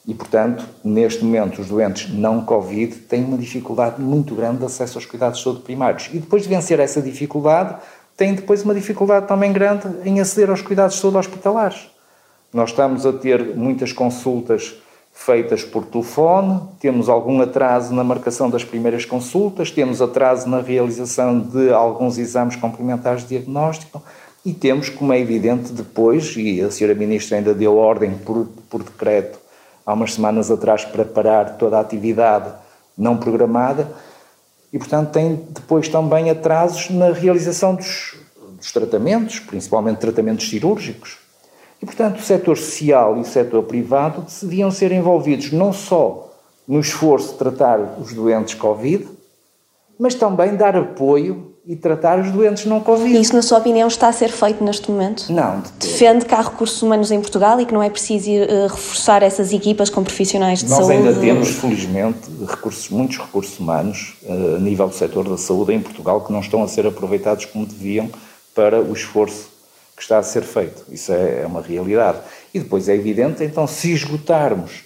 E, 0.07 0.15
portanto, 0.15 0.65
neste 0.83 1.25
momento, 1.25 1.61
os 1.61 1.69
doentes 1.69 2.13
não 2.13 2.45
Covid 2.45 2.95
têm 3.03 3.25
uma 3.25 3.39
dificuldade 3.39 4.01
muito 4.01 4.35
grande 4.35 4.59
de 4.59 4.65
acesso 4.65 4.99
aos 4.99 5.07
cuidados 5.07 5.39
de 5.39 5.45
saúde 5.45 5.63
primários. 5.63 6.09
E 6.13 6.19
depois 6.19 6.43
de 6.43 6.49
vencer 6.49 6.81
essa 6.81 7.01
dificuldade, 7.01 7.77
têm 8.17 8.35
depois 8.35 8.63
uma 8.63 8.75
dificuldade 8.75 9.27
também 9.27 9.53
grande 9.53 9.89
em 10.05 10.21
aceder 10.21 10.51
aos 10.51 10.63
cuidados 10.63 10.97
de 10.97 11.01
saúde 11.01 11.19
hospitalares. 11.19 11.91
Nós 12.53 12.71
estamos 12.71 13.07
a 13.07 13.13
ter 13.13 13.57
muitas 13.57 13.93
consultas 13.93 14.75
feitas 15.13 15.63
por 15.63 15.85
telefone, 15.85 16.61
temos 16.81 17.09
algum 17.09 17.41
atraso 17.41 17.95
na 17.95 18.03
marcação 18.03 18.49
das 18.49 18.65
primeiras 18.65 19.05
consultas, 19.05 19.71
temos 19.71 20.01
atraso 20.01 20.49
na 20.49 20.61
realização 20.61 21.39
de 21.39 21.71
alguns 21.71 22.19
exames 22.19 22.57
complementares 22.57 23.23
de 23.23 23.29
diagnóstico. 23.29 24.03
E 24.45 24.53
temos, 24.53 24.89
como 24.89 25.13
é 25.13 25.21
evidente, 25.21 25.73
depois, 25.73 26.35
e 26.37 26.61
a 26.61 26.67
Sra. 26.67 26.95
Ministra 26.95 27.37
ainda 27.37 27.55
deu 27.55 27.77
ordem 27.77 28.13
por, 28.13 28.49
por 28.69 28.83
decreto 28.83 29.39
há 29.87 29.93
umas 29.93 30.15
semanas 30.15 30.51
atrás 30.51 30.85
para 30.85 31.05
parar 31.05 31.57
toda 31.57 31.77
a 31.77 31.81
atividade 31.81 32.51
não 32.97 33.17
programada, 33.17 33.91
e 34.73 34.79
portanto 34.79 35.11
tem 35.11 35.35
depois 35.51 35.89
também 35.89 36.31
atrasos 36.31 36.89
na 36.91 37.13
realização 37.13 37.75
dos, 37.75 38.17
dos 38.57 38.73
tratamentos, 38.73 39.39
principalmente 39.39 39.99
tratamentos 39.99 40.49
cirúrgicos. 40.49 41.19
E 41.83 41.85
portanto 41.85 42.19
o 42.19 42.23
setor 42.23 42.57
social 42.57 43.19
e 43.19 43.21
o 43.21 43.25
setor 43.25 43.65
privado 43.65 44.25
deviam 44.41 44.71
ser 44.71 44.93
envolvidos 44.93 45.53
não 45.53 45.73
só 45.73 46.33
no 46.67 46.81
esforço 46.81 47.33
de 47.33 47.39
tratar 47.39 47.99
os 48.01 48.15
doentes 48.15 48.55
Covid, 48.55 49.09
mas 49.99 50.15
também 50.15 50.57
dar 50.57 50.77
apoio 50.77 51.52
e 51.65 51.77
tratar 51.77 52.19
os 52.19 52.31
doentes 52.33 52.67
não 52.67 52.81
Covid. 52.81 53.21
Isso, 53.21 53.35
na 53.35 53.43
sua 53.43 53.59
opinião, 53.59 53.87
está 53.87 54.09
a 54.09 54.13
ser 54.13 54.31
feito 54.31 54.65
neste 54.65 54.91
momento? 54.91 55.33
Não. 55.33 55.61
De 55.61 55.87
Defende 55.87 56.25
que 56.25 56.35
há 56.35 56.41
recursos 56.41 56.83
humanos 56.83 57.13
em 57.13 57.21
Portugal 57.21 57.61
e 57.61 57.67
que 57.67 57.73
não 57.73 57.83
é 57.83 57.89
preciso 57.89 58.31
uh, 58.31 58.67
reforçar 58.69 59.23
essas 59.23 59.53
equipas 59.53 59.89
com 59.89 60.03
profissionais 60.03 60.59
de 60.59 60.69
Nós 60.69 60.79
saúde? 60.79 60.99
Nós 60.99 61.07
ainda 61.07 61.21
temos, 61.21 61.51
felizmente, 61.51 62.19
recursos, 62.49 62.89
muitos 62.89 63.19
recursos 63.19 63.59
humanos 63.61 64.17
uh, 64.25 64.57
a 64.57 64.59
nível 64.59 64.89
do 64.89 64.95
setor 64.95 65.29
da 65.29 65.39
saúde 65.39 65.73
em 65.73 65.81
Portugal 65.81 66.21
que 66.23 66.33
não 66.33 66.41
estão 66.41 66.65
a 66.65 66.69
ser 66.69 66.85
aproveitados 66.85 67.45
como 67.45 67.65
deviam 67.65 68.11
para 68.55 68.81
o 68.81 68.93
esforço 68.93 69.51
que 69.95 70.03
está 70.03 70.19
a 70.19 70.23
ser 70.23 70.43
feito. 70.43 70.83
Isso 70.91 71.13
é, 71.13 71.43
é 71.43 71.47
uma 71.47 71.63
realidade. 71.63 72.19
E 72.53 72.59
depois 72.59 72.89
é 72.89 72.95
evidente, 72.97 73.45
então, 73.45 73.69
se 73.69 73.93
esgotarmos 73.93 74.83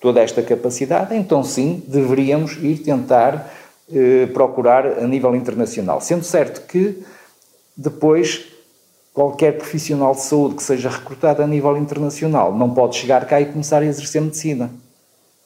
toda 0.00 0.20
esta 0.20 0.42
capacidade, 0.42 1.14
então 1.14 1.42
sim, 1.42 1.82
deveríamos 1.88 2.56
ir 2.62 2.78
tentar 2.78 3.52
eh, 3.92 4.26
procurar 4.32 4.86
a 4.86 5.06
nível 5.06 5.34
internacional. 5.34 6.00
Sendo 6.00 6.24
certo 6.24 6.66
que 6.66 7.02
depois 7.76 8.46
qualquer 9.12 9.56
profissional 9.58 10.14
de 10.14 10.22
saúde 10.22 10.54
que 10.54 10.62
seja 10.62 10.88
recrutado 10.88 11.42
a 11.42 11.46
nível 11.46 11.76
internacional 11.76 12.56
não 12.56 12.72
pode 12.72 12.96
chegar 12.96 13.26
cá 13.26 13.40
e 13.40 13.46
começar 13.46 13.82
a 13.82 13.84
exercer 13.84 14.22
medicina 14.22 14.70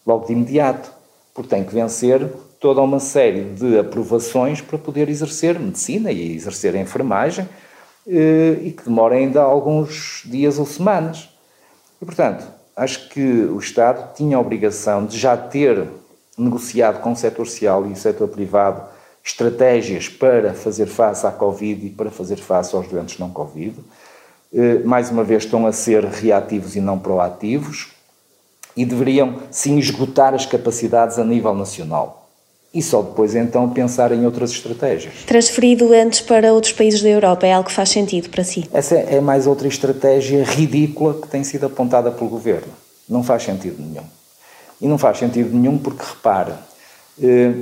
logo 0.07 0.27
de 0.27 0.33
imediato, 0.33 0.93
porque 1.33 1.51
tem 1.51 1.65
que 1.65 1.75
vencer 1.75 2.29
toda 2.61 2.81
uma 2.81 3.01
série 3.01 3.45
de 3.45 3.79
aprovações 3.79 4.61
para 4.61 4.79
poder 4.79 5.09
exercer 5.09 5.59
medicina 5.59 6.13
e 6.13 6.35
exercer 6.35 6.75
enfermagem 6.75 7.49
eh, 8.07 8.59
e 8.63 8.71
que 8.71 8.85
demora 8.85 9.17
ainda 9.17 9.43
alguns 9.43 10.23
dias 10.27 10.59
ou 10.59 10.67
semanas. 10.67 11.29
E, 12.01 12.05
portanto, 12.05 12.47
acho 12.77 13.09
que 13.09 13.21
o 13.21 13.59
Estado 13.59 14.15
tinha 14.15 14.37
a 14.37 14.41
obrigação 14.41 15.07
de 15.07 15.19
já 15.19 15.37
ter 15.37 15.89
negociado 16.37 17.01
com 17.01 17.13
o 17.13 17.17
setor 17.17 17.47
social 17.47 17.87
e 17.87 17.93
o 17.93 17.97
setor 17.97 18.29
privado 18.29 18.83
estratégias 19.25 20.09
para 20.09 20.53
fazer 20.53 20.87
face 20.87 21.27
à 21.27 21.31
Covid 21.31 21.87
e 21.87 21.91
para 21.91 22.11
fazer 22.11 22.37
face 22.37 22.77
aos 22.77 22.87
doentes 22.89 23.19
não 23.19 23.31
Covid. 23.31 23.75
Eh, 24.53 24.81
mais 24.85 25.11
uma 25.11 25.25
vez, 25.25 25.45
estão 25.45 25.67
a 25.67 25.73
ser 25.73 26.05
reativos 26.05 26.77
e 26.77 26.81
não 26.81 26.99
proativos 26.99 27.89
e 28.77 28.85
deveriam 28.85 29.37
sim 29.51 29.79
esgotar 29.79 30.35
as 30.35 30.45
capacidades 30.45 31.19
a 31.19 31.25
nível 31.25 31.55
nacional. 31.55 32.29
E 32.73 32.83
só 32.83 33.03
depois 33.03 33.37
então 33.37 33.71
pensar 33.71 34.11
em 34.11 34.27
outras 34.27 34.51
estratégias. 34.51 35.23
Transferir 35.27 35.79
doentes 35.79 36.21
para 36.21 36.53
outros 36.53 36.73
países 36.73 37.01
da 37.01 37.09
Europa 37.09 37.47
é 37.47 37.53
algo 37.53 37.69
que 37.69 37.75
faz 37.75 37.89
sentido 37.89 38.29
para 38.31 38.43
si? 38.43 38.69
Essa 38.73 38.97
é 38.97 39.21
mais 39.21 39.47
outra 39.47 39.69
estratégia 39.69 40.43
ridícula 40.43 41.15
que 41.15 41.29
tem 41.29 41.45
sido 41.45 41.67
apontada 41.67 42.11
pelo 42.11 42.29
governo. 42.29 42.73
Não 43.09 43.23
faz 43.23 43.45
sentido 43.45 43.81
nenhum. 43.81 44.05
E 44.85 44.87
não 44.87 44.99
faz 44.99 45.17
sentido 45.17 45.57
nenhum 45.57 45.79
porque, 45.79 46.05
repara, 46.05 46.61
eh, 47.19 47.55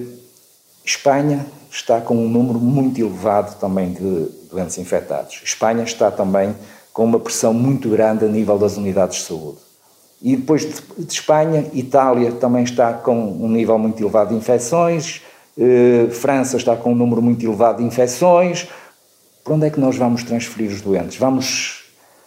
Espanha 0.84 1.46
está 1.70 2.00
com 2.00 2.16
um 2.16 2.28
número 2.28 2.58
muito 2.58 3.00
elevado 3.00 3.60
também 3.60 3.92
de 3.92 4.28
doentes 4.50 4.76
infectados. 4.76 5.40
Espanha 5.44 5.84
está 5.84 6.10
também 6.10 6.52
com 6.92 7.04
uma 7.04 7.20
pressão 7.20 7.54
muito 7.54 7.88
grande 7.88 8.24
a 8.24 8.28
nível 8.28 8.58
das 8.58 8.76
unidades 8.76 9.18
de 9.18 9.26
saúde. 9.26 9.58
E 10.20 10.34
depois 10.34 10.62
de, 10.62 11.04
de 11.04 11.12
Espanha, 11.12 11.70
Itália 11.72 12.32
também 12.32 12.64
está 12.64 12.92
com 12.92 13.14
um 13.14 13.48
nível 13.48 13.78
muito 13.78 14.02
elevado 14.02 14.30
de 14.30 14.34
infecções, 14.34 15.22
eh, 15.56 16.08
França 16.10 16.56
está 16.56 16.74
com 16.74 16.90
um 16.90 16.96
número 16.96 17.22
muito 17.22 17.46
elevado 17.46 17.78
de 17.78 17.84
infecções, 17.84 18.66
para 19.44 19.54
onde 19.54 19.68
é 19.68 19.70
que 19.70 19.78
nós 19.78 19.96
vamos 19.96 20.24
transferir 20.24 20.72
os 20.72 20.80
doentes? 20.80 21.18
Vamos 21.18 21.84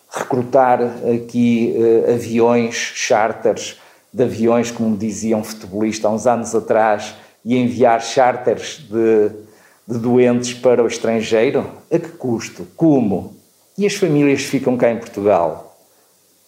recrutar 0.09 0.79
aqui 1.13 1.75
uh, 1.75 2.13
aviões, 2.13 2.75
charters 2.75 3.77
de 4.15 4.24
aviões, 4.24 4.72
como 4.72 4.95
dizia 4.95 5.36
um 5.36 5.43
futebolista 5.43 6.07
há 6.07 6.12
uns 6.12 6.25
anos 6.25 6.55
atrás, 6.55 7.15
e 7.43 7.57
enviar 7.57 8.01
charters 8.01 8.81
de, 8.89 9.29
de 9.86 10.00
doentes 10.00 10.53
para 10.53 10.81
o 10.81 10.88
estrangeiro? 10.88 11.69
A 11.91 12.00
que 12.00 12.07
custo? 12.12 12.65
Como? 12.77 13.36
E 13.77 13.86
as 13.86 13.93
famílias 13.95 14.43
ficam 14.43 14.77
cá 14.77 14.89
em 14.89 14.98
Portugal? 14.98 15.77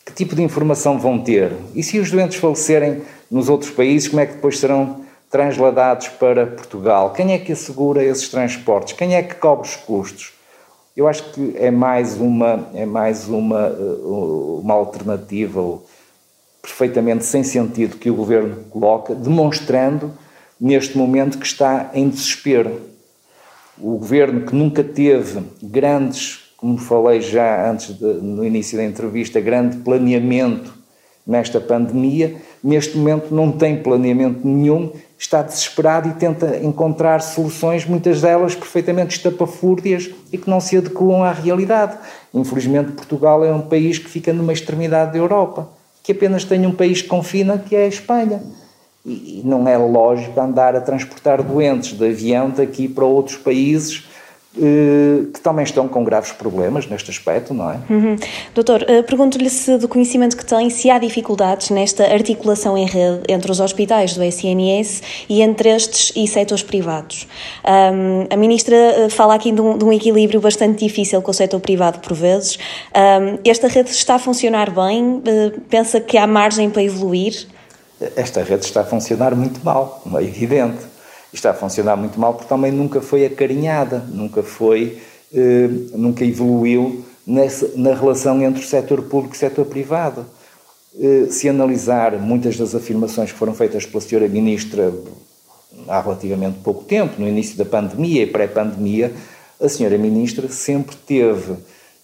Que 0.06 0.14
tipo 0.14 0.34
de 0.34 0.42
informação 0.42 0.98
vão 0.98 1.20
ter? 1.20 1.52
E 1.76 1.84
se 1.84 2.00
os 2.00 2.10
doentes 2.10 2.38
falecerem 2.38 3.02
nos 3.30 3.50
outros 3.50 3.70
países, 3.70 4.08
como 4.08 4.22
é 4.22 4.26
que 4.26 4.36
depois 4.36 4.58
serão 4.60 5.02
transladados 5.30 6.08
para 6.08 6.48
Portugal? 6.48 7.12
Quem 7.12 7.34
é 7.34 7.38
que 7.38 7.52
assegura 7.52 8.02
esses 8.02 8.30
transportes? 8.30 8.94
Quem 8.94 9.14
é 9.14 9.22
que 9.22 9.36
cobre 9.36 9.68
os 9.68 9.76
custos? 9.76 10.32
Eu 10.96 11.06
acho 11.06 11.34
que 11.34 11.54
é 11.58 11.70
mais 11.70 12.16
uma, 12.16 12.70
é 12.74 12.86
mais 12.86 13.28
uma, 13.28 13.68
uh, 13.68 14.62
uma 14.64 14.74
alternativa 14.74 15.60
perfeitamente 16.68 17.26
sem 17.26 17.44
sentido 17.44 17.96
que 17.96 18.12
o 18.12 18.16
governo 18.16 18.58
coloca, 18.70 19.16
demonstrando 19.16 20.12
neste 20.60 20.98
momento 20.98 21.38
que 21.38 21.46
está 21.46 21.92
em 21.94 22.10
desespero. 22.10 22.82
O 23.80 23.98
governo 23.98 24.42
que 24.42 24.54
nunca 24.54 24.84
teve 24.84 25.42
grandes, 25.64 26.52
como 26.58 26.78
falei 26.78 27.22
já 27.22 27.70
antes 27.72 27.98
de, 27.98 28.06
no 28.06 28.44
início 28.44 28.78
da 28.78 28.84
entrevista, 28.84 29.40
grande 29.40 29.78
planeamento 29.78 30.74
nesta 31.26 31.60
pandemia, 31.60 32.36
neste 32.64 32.98
momento 32.98 33.34
não 33.34 33.52
tem 33.52 33.82
planeamento 33.82 34.46
nenhum, 34.46 34.92
está 35.18 35.42
desesperado 35.42 36.10
e 36.10 36.14
tenta 36.14 36.58
encontrar 36.58 37.22
soluções, 37.22 37.86
muitas 37.86 38.22
delas 38.22 38.56
perfeitamente 38.56 39.16
estapafúrdias 39.16 40.10
e 40.32 40.38
que 40.38 40.50
não 40.50 40.60
se 40.60 40.78
adequam 40.78 41.24
à 41.24 41.32
realidade. 41.32 41.98
Infelizmente, 42.34 42.92
Portugal 42.92 43.44
é 43.46 43.54
um 43.54 43.62
país 43.62 43.98
que 44.00 44.10
fica 44.10 44.34
numa 44.34 44.54
extremidade 44.54 45.14
da 45.14 45.18
Europa, 45.18 45.77
que 46.08 46.14
apenas 46.14 46.46
tem 46.46 46.66
um 46.66 46.72
país 46.72 47.02
que 47.02 47.10
confina, 47.10 47.58
que 47.58 47.76
é 47.76 47.84
a 47.84 47.88
Espanha. 47.88 48.42
E 49.06 49.42
não 49.44 49.68
é 49.68 49.76
lógico 49.78 50.40
andar 50.40 50.74
a 50.74 50.80
transportar 50.80 51.44
doentes 51.44 51.98
de 51.98 52.06
avião 52.06 52.50
daqui 52.50 52.88
para 52.88 53.04
outros 53.04 53.36
países 53.36 54.07
que 55.34 55.40
também 55.42 55.64
estão 55.64 55.88
com 55.88 56.04
graves 56.04 56.32
problemas 56.32 56.88
neste 56.88 57.12
aspecto, 57.12 57.54
não 57.54 57.72
é? 57.72 57.80
Uhum. 57.90 58.16
Doutor, 58.56 58.84
eh, 58.88 59.04
pergunto-lhe 59.04 59.50
se 59.50 59.78
do 59.78 59.88
conhecimento 59.88 60.36
que 60.36 60.46
tem, 60.46 60.70
se 60.70 60.90
há 60.90 60.98
dificuldades 60.98 61.70
nesta 61.70 62.04
articulação 62.04 62.78
em 62.78 62.86
rede 62.86 63.22
entre 63.30 63.52
os 63.52 63.60
hospitais 63.60 64.16
do 64.16 64.24
SNS 64.24 65.02
e 65.30 65.42
entre 65.42 65.70
estes 65.70 66.12
e 66.16 66.28
setores 66.28 66.64
privados. 66.64 67.28
Um, 67.66 68.28
a 68.34 68.38
Ministra 68.38 68.76
eh, 68.76 69.10
fala 69.10 69.36
aqui 69.36 69.52
de 69.52 69.62
um, 69.62 69.78
de 69.78 69.86
um, 69.86 69.94
equilíbrio 69.94 70.42
bastante 70.42 70.84
difícil 70.86 71.22
com 71.22 71.32
o 71.32 71.34
setor 71.34 71.60
privado 71.60 72.00
por 72.00 72.14
vezes. 72.14 72.58
Um, 72.96 73.40
esta 73.46 73.68
rede 73.68 73.92
está 73.92 74.16
a 74.16 74.20
funcionar 74.20 74.72
bem? 74.72 75.22
Pensa 75.70 76.00
que 76.00 76.18
há 76.18 76.26
margem 76.26 76.70
para 76.70 76.84
evoluir? 76.84 77.48
Esta 78.16 78.44
rede 78.44 78.66
está 78.66 78.82
a 78.82 78.86
funcionar 78.86 79.36
muito 79.36 79.64
mal, 79.64 80.04
é 80.16 80.24
evidente 80.24 80.97
está 81.34 81.52
a 81.52 81.54
funcionar 81.54 81.96
muito 81.96 82.20
mal 82.20 82.34
porque 82.34 82.48
também 82.48 82.72
nunca 82.72 83.02
foi 83.02 83.26
acarinhada, 83.26 84.00
nunca 84.10 84.42
foi, 84.44 84.98
eh, 85.34 85.70
nunca 85.94 86.24
evoluiu 86.24 87.06
nessa, 87.26 87.72
na 87.76 87.94
relação 87.94 88.42
entre 88.42 88.64
o 88.64 88.66
setor 88.66 89.04
público 89.04 89.36
e 89.36 89.38
o 89.38 89.40
setor 89.40 89.66
privado. 89.66 90.26
Eh, 91.00 91.28
se 91.30 91.48
analisar 91.48 92.18
muitas 92.20 92.58
das 92.58 92.74
afirmações 92.74 93.32
que 93.32 93.38
foram 93.38 93.54
feitas 93.54 93.86
pela 93.86 94.02
senhora 94.02 94.28
Ministra 94.28 94.94
há 95.88 96.02
relativamente 96.02 96.60
pouco 96.60 96.84
tempo, 96.84 97.22
no 97.22 97.28
início 97.28 97.58
da 97.58 97.66
pandemia 97.66 98.24
e 98.24 98.28
pré-pandemia, 98.28 99.14
a 99.62 99.70
senhora 99.70 99.98
Ministra 99.98 100.48
sempre 100.50 100.96
teve 100.96 101.54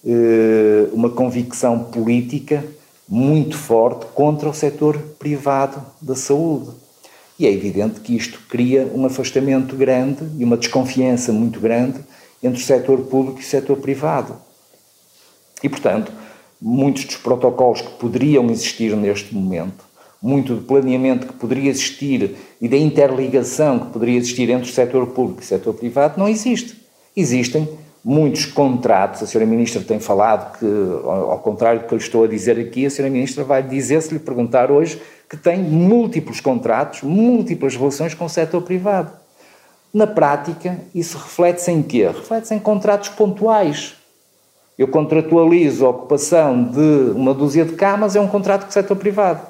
eh, 0.06 0.88
uma 0.92 1.10
convicção 1.10 1.80
política 1.86 2.64
muito 3.08 3.58
forte 3.58 4.06
contra 4.14 4.50
o 4.50 4.54
setor 4.54 4.98
privado 5.20 5.82
da 6.02 6.16
saúde. 6.16 6.72
E 7.38 7.48
é 7.48 7.52
evidente 7.52 8.00
que 8.00 8.16
isto 8.16 8.40
cria 8.48 8.90
um 8.94 9.06
afastamento 9.06 9.76
grande 9.76 10.24
e 10.38 10.44
uma 10.44 10.58
desconfiança 10.58 11.32
muito 11.34 11.60
grande 11.60 12.00
entre 12.42 12.62
o 12.62 12.64
setor 12.64 13.00
público 13.04 13.40
e 13.40 13.44
o 13.44 13.46
setor 13.46 13.78
privado. 13.78 14.36
E, 15.64 15.70
portanto, 15.70 16.12
muitos 16.62 17.06
dos 17.06 17.18
protocolos 17.18 17.82
que 17.82 17.92
poderiam 17.92 18.50
existir 18.50 18.96
neste 18.96 19.34
momento, 19.34 19.84
muito 20.22 20.56
do 20.56 20.62
planeamento 20.62 21.28
que 21.28 21.34
poderia 21.34 21.70
existir 21.70 22.36
e 22.62 22.68
da 22.68 22.78
interligação 22.78 23.80
que 23.80 23.92
poderia 23.92 24.18
existir 24.18 24.50
entre 24.50 24.70
o 24.70 24.74
setor 24.74 25.08
público 25.08 25.42
e 25.42 25.44
o 25.44 25.48
setor 25.48 25.74
privado, 25.74 26.18
não 26.18 26.28
existe. 26.28 26.82
Existem 27.16 27.68
muitos 28.04 28.46
contratos, 28.46 29.22
a 29.22 29.26
Sra. 29.26 29.46
Ministra 29.46 29.82
tem 29.82 30.00
falado 30.00 30.58
que, 30.58 30.66
ao 31.06 31.40
contrário 31.40 31.82
do 31.82 31.88
que 31.88 31.94
eu 31.94 31.98
estou 31.98 32.24
a 32.26 32.28
dizer 32.28 32.60
aqui, 32.60 32.86
a 32.86 32.88
Sra. 32.90 33.10
Ministra 33.10 33.44
vai 33.44 33.64
dizer, 33.64 34.02
se 34.02 34.14
lhe 34.14 34.20
perguntar 34.20 34.72
hoje, 34.72 35.02
que 35.30 35.38
tem 35.38 35.60
múltiplos 35.60 36.40
contratos, 36.40 37.02
múltiplas 37.02 37.76
relações 37.76 38.14
com 38.14 38.26
o 38.26 38.30
setor 38.30 38.62
privado. 38.62 39.12
Na 39.94 40.08
prática, 40.08 40.80
isso 40.94 41.18
reflete-se 41.18 41.72
em 41.72 41.84
quê? 41.84 42.08
Reflete-se 42.08 42.56
em 42.56 42.60
contratos 42.60 43.10
pontuais. 43.10 43.96
Eu 44.78 44.88
contratualizo 44.88 45.86
a 45.86 45.90
ocupação 45.90 46.64
de 46.64 47.12
uma 47.16 47.34
dúzia 47.34 47.64
de 47.64 47.74
camas, 47.74 48.16
é 48.16 48.20
um 48.20 48.28
contrato 48.28 48.64
com 48.64 48.70
o 48.70 48.74
setor 48.74 48.98
privado. 48.98 49.42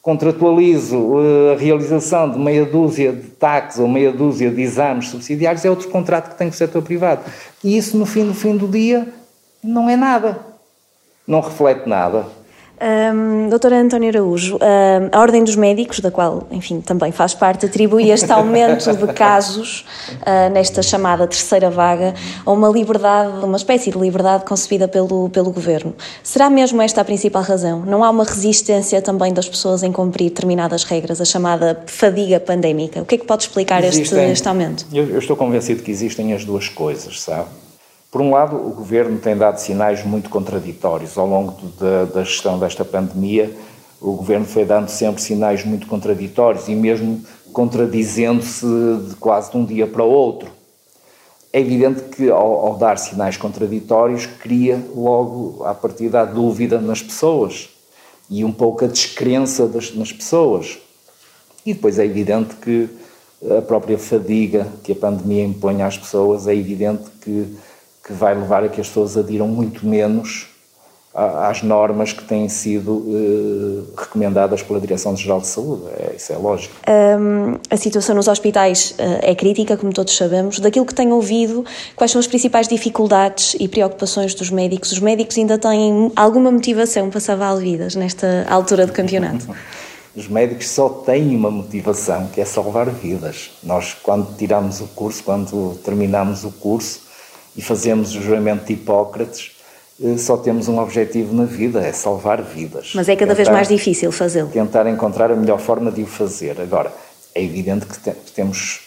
Contratualizo 0.00 1.14
eh, 1.18 1.54
a 1.54 1.58
realização 1.58 2.30
de 2.30 2.38
meia 2.38 2.64
dúzia 2.64 3.12
de 3.12 3.30
taxas 3.30 3.80
ou 3.80 3.88
meia 3.88 4.12
dúzia 4.12 4.50
de 4.50 4.62
exames 4.62 5.08
subsidiários, 5.08 5.64
é 5.64 5.70
outro 5.70 5.88
contrato 5.88 6.30
que 6.30 6.38
tem 6.38 6.48
com 6.48 6.54
o 6.54 6.56
setor 6.56 6.82
privado. 6.82 7.22
E 7.64 7.76
isso, 7.76 7.96
no 7.96 8.06
fim, 8.06 8.22
no 8.22 8.34
fim 8.34 8.56
do 8.56 8.68
dia, 8.68 9.08
não 9.62 9.90
é 9.90 9.96
nada. 9.96 10.38
Não 11.26 11.40
reflete 11.40 11.88
nada. 11.88 12.26
Um, 12.84 13.48
doutora 13.48 13.80
Antónia 13.80 14.10
Araújo, 14.10 14.58
a 15.10 15.18
Ordem 15.18 15.42
dos 15.42 15.56
Médicos, 15.56 16.00
da 16.00 16.10
qual, 16.10 16.46
enfim, 16.50 16.82
também 16.82 17.10
faz 17.12 17.32
parte, 17.32 17.64
atribui 17.64 18.10
este 18.10 18.30
aumento 18.30 18.94
de 18.94 19.10
casos 19.14 19.86
uh, 20.20 20.52
nesta 20.52 20.82
chamada 20.82 21.26
terceira 21.26 21.70
vaga 21.70 22.12
a 22.44 22.52
uma 22.52 22.68
liberdade, 22.68 23.42
uma 23.42 23.56
espécie 23.56 23.90
de 23.90 23.96
liberdade 23.96 24.44
concebida 24.44 24.86
pelo, 24.86 25.30
pelo 25.30 25.50
Governo. 25.50 25.94
Será 26.22 26.50
mesmo 26.50 26.82
esta 26.82 27.00
a 27.00 27.04
principal 27.04 27.42
razão? 27.42 27.80
Não 27.86 28.04
há 28.04 28.10
uma 28.10 28.24
resistência 28.24 29.00
também 29.00 29.32
das 29.32 29.48
pessoas 29.48 29.82
em 29.82 29.90
cumprir 29.90 30.28
determinadas 30.28 30.84
regras, 30.84 31.22
a 31.22 31.24
chamada 31.24 31.82
fadiga 31.86 32.38
pandémica? 32.38 33.00
O 33.00 33.06
que 33.06 33.14
é 33.14 33.18
que 33.18 33.24
pode 33.24 33.44
explicar 33.44 33.82
este, 33.82 34.14
este 34.14 34.46
aumento? 34.46 34.84
Eu, 34.92 35.08
eu 35.08 35.18
estou 35.18 35.36
convencido 35.36 35.82
que 35.82 35.90
existem 35.90 36.34
as 36.34 36.44
duas 36.44 36.68
coisas, 36.68 37.22
sabe? 37.22 37.48
Por 38.14 38.20
um 38.20 38.30
lado, 38.30 38.54
o 38.54 38.70
governo 38.70 39.18
tem 39.18 39.36
dado 39.36 39.58
sinais 39.58 40.04
muito 40.04 40.30
contraditórios. 40.30 41.18
Ao 41.18 41.26
longo 41.26 41.52
da, 41.80 42.04
da 42.04 42.22
gestão 42.22 42.60
desta 42.60 42.84
pandemia, 42.84 43.52
o 44.00 44.12
governo 44.12 44.46
foi 44.46 44.64
dando 44.64 44.88
sempre 44.88 45.20
sinais 45.20 45.64
muito 45.64 45.88
contraditórios 45.88 46.68
e 46.68 46.76
mesmo 46.76 47.20
contradizendo-se 47.52 48.64
de 49.08 49.16
quase 49.16 49.50
de 49.50 49.56
um 49.56 49.64
dia 49.64 49.88
para 49.88 50.04
o 50.04 50.08
outro. 50.08 50.48
É 51.52 51.58
evidente 51.58 52.02
que, 52.02 52.30
ao, 52.30 52.66
ao, 52.66 52.76
dar 52.76 52.98
sinais 52.98 53.36
contraditórios, 53.36 54.26
cria 54.26 54.80
logo, 54.94 55.64
a 55.64 55.74
partir 55.74 56.08
da 56.08 56.24
dúvida 56.24 56.80
nas 56.80 57.02
pessoas 57.02 57.68
e 58.30 58.44
um 58.44 58.52
pouco 58.52 58.84
a 58.84 58.86
descrença 58.86 59.66
das, 59.66 59.92
nas 59.92 60.12
pessoas. 60.12 60.78
E 61.66 61.74
depois 61.74 61.98
é 61.98 62.04
evidente 62.04 62.54
que 62.62 62.88
a 63.58 63.60
própria 63.60 63.98
fadiga 63.98 64.68
que 64.84 64.92
a 64.92 64.94
pandemia 64.94 65.44
impõe 65.44 65.82
às 65.82 65.98
pessoas, 65.98 66.46
é 66.46 66.54
evidente 66.54 67.10
que 67.20 67.56
que 68.06 68.12
vai 68.12 68.34
levar 68.34 68.64
a 68.64 68.68
que 68.68 68.80
as 68.80 68.88
pessoas 68.88 69.16
adiram 69.16 69.48
muito 69.48 69.86
menos 69.86 70.48
às 71.14 71.62
normas 71.62 72.12
que 72.12 72.24
têm 72.24 72.48
sido 72.48 73.06
eh, 73.08 74.00
recomendadas 74.00 74.64
pela 74.64 74.80
Direção-Geral 74.80 75.40
de 75.40 75.46
Saúde. 75.46 75.84
É, 75.96 76.16
isso 76.16 76.32
é 76.32 76.36
lógico. 76.36 76.74
Um, 76.88 77.56
a 77.70 77.76
situação 77.76 78.16
nos 78.16 78.26
hospitais 78.26 78.96
uh, 78.98 79.20
é 79.22 79.32
crítica, 79.32 79.76
como 79.76 79.92
todos 79.92 80.16
sabemos. 80.16 80.58
Daquilo 80.58 80.84
que 80.84 80.92
tenho 80.92 81.14
ouvido, 81.14 81.64
quais 81.94 82.10
são 82.10 82.18
as 82.18 82.26
principais 82.26 82.66
dificuldades 82.66 83.54
e 83.60 83.68
preocupações 83.68 84.34
dos 84.34 84.50
médicos? 84.50 84.90
Os 84.90 84.98
médicos 84.98 85.38
ainda 85.38 85.56
têm 85.56 86.10
alguma 86.16 86.50
motivação 86.50 87.08
para 87.08 87.20
salvar 87.20 87.56
vidas 87.58 87.94
nesta 87.94 88.44
altura 88.48 88.84
do 88.84 88.92
campeonato? 88.92 89.46
Os 90.16 90.28
médicos 90.28 90.68
só 90.68 90.88
têm 90.88 91.34
uma 91.34 91.50
motivação, 91.50 92.28
que 92.28 92.40
é 92.40 92.44
salvar 92.44 92.88
vidas. 92.88 93.50
Nós, 93.64 93.96
quando 94.00 94.36
tiramos 94.36 94.80
o 94.80 94.86
curso, 94.86 95.24
quando 95.24 95.76
terminamos 95.84 96.44
o 96.44 96.52
curso, 96.52 97.03
e 97.56 97.62
fazemos 97.62 98.14
o 98.14 98.20
juramento 98.20 98.64
de 98.66 98.72
Hipócrates, 98.72 99.52
eh, 100.02 100.16
só 100.18 100.36
temos 100.36 100.68
um 100.68 100.78
objetivo 100.78 101.34
na 101.34 101.44
vida, 101.44 101.80
é 101.80 101.92
salvar 101.92 102.42
vidas. 102.42 102.92
Mas 102.94 103.08
é 103.08 103.14
cada 103.14 103.34
tentar, 103.34 103.34
vez 103.34 103.48
mais 103.48 103.68
difícil 103.68 104.10
fazê-lo. 104.10 104.48
Tentar 104.48 104.86
encontrar 104.88 105.30
a 105.30 105.36
melhor 105.36 105.58
forma 105.58 105.90
de 105.90 106.02
o 106.02 106.06
fazer. 106.06 106.60
Agora, 106.60 106.92
é 107.34 107.42
evidente 107.42 107.86
que 107.86 108.10
temos 108.32 108.80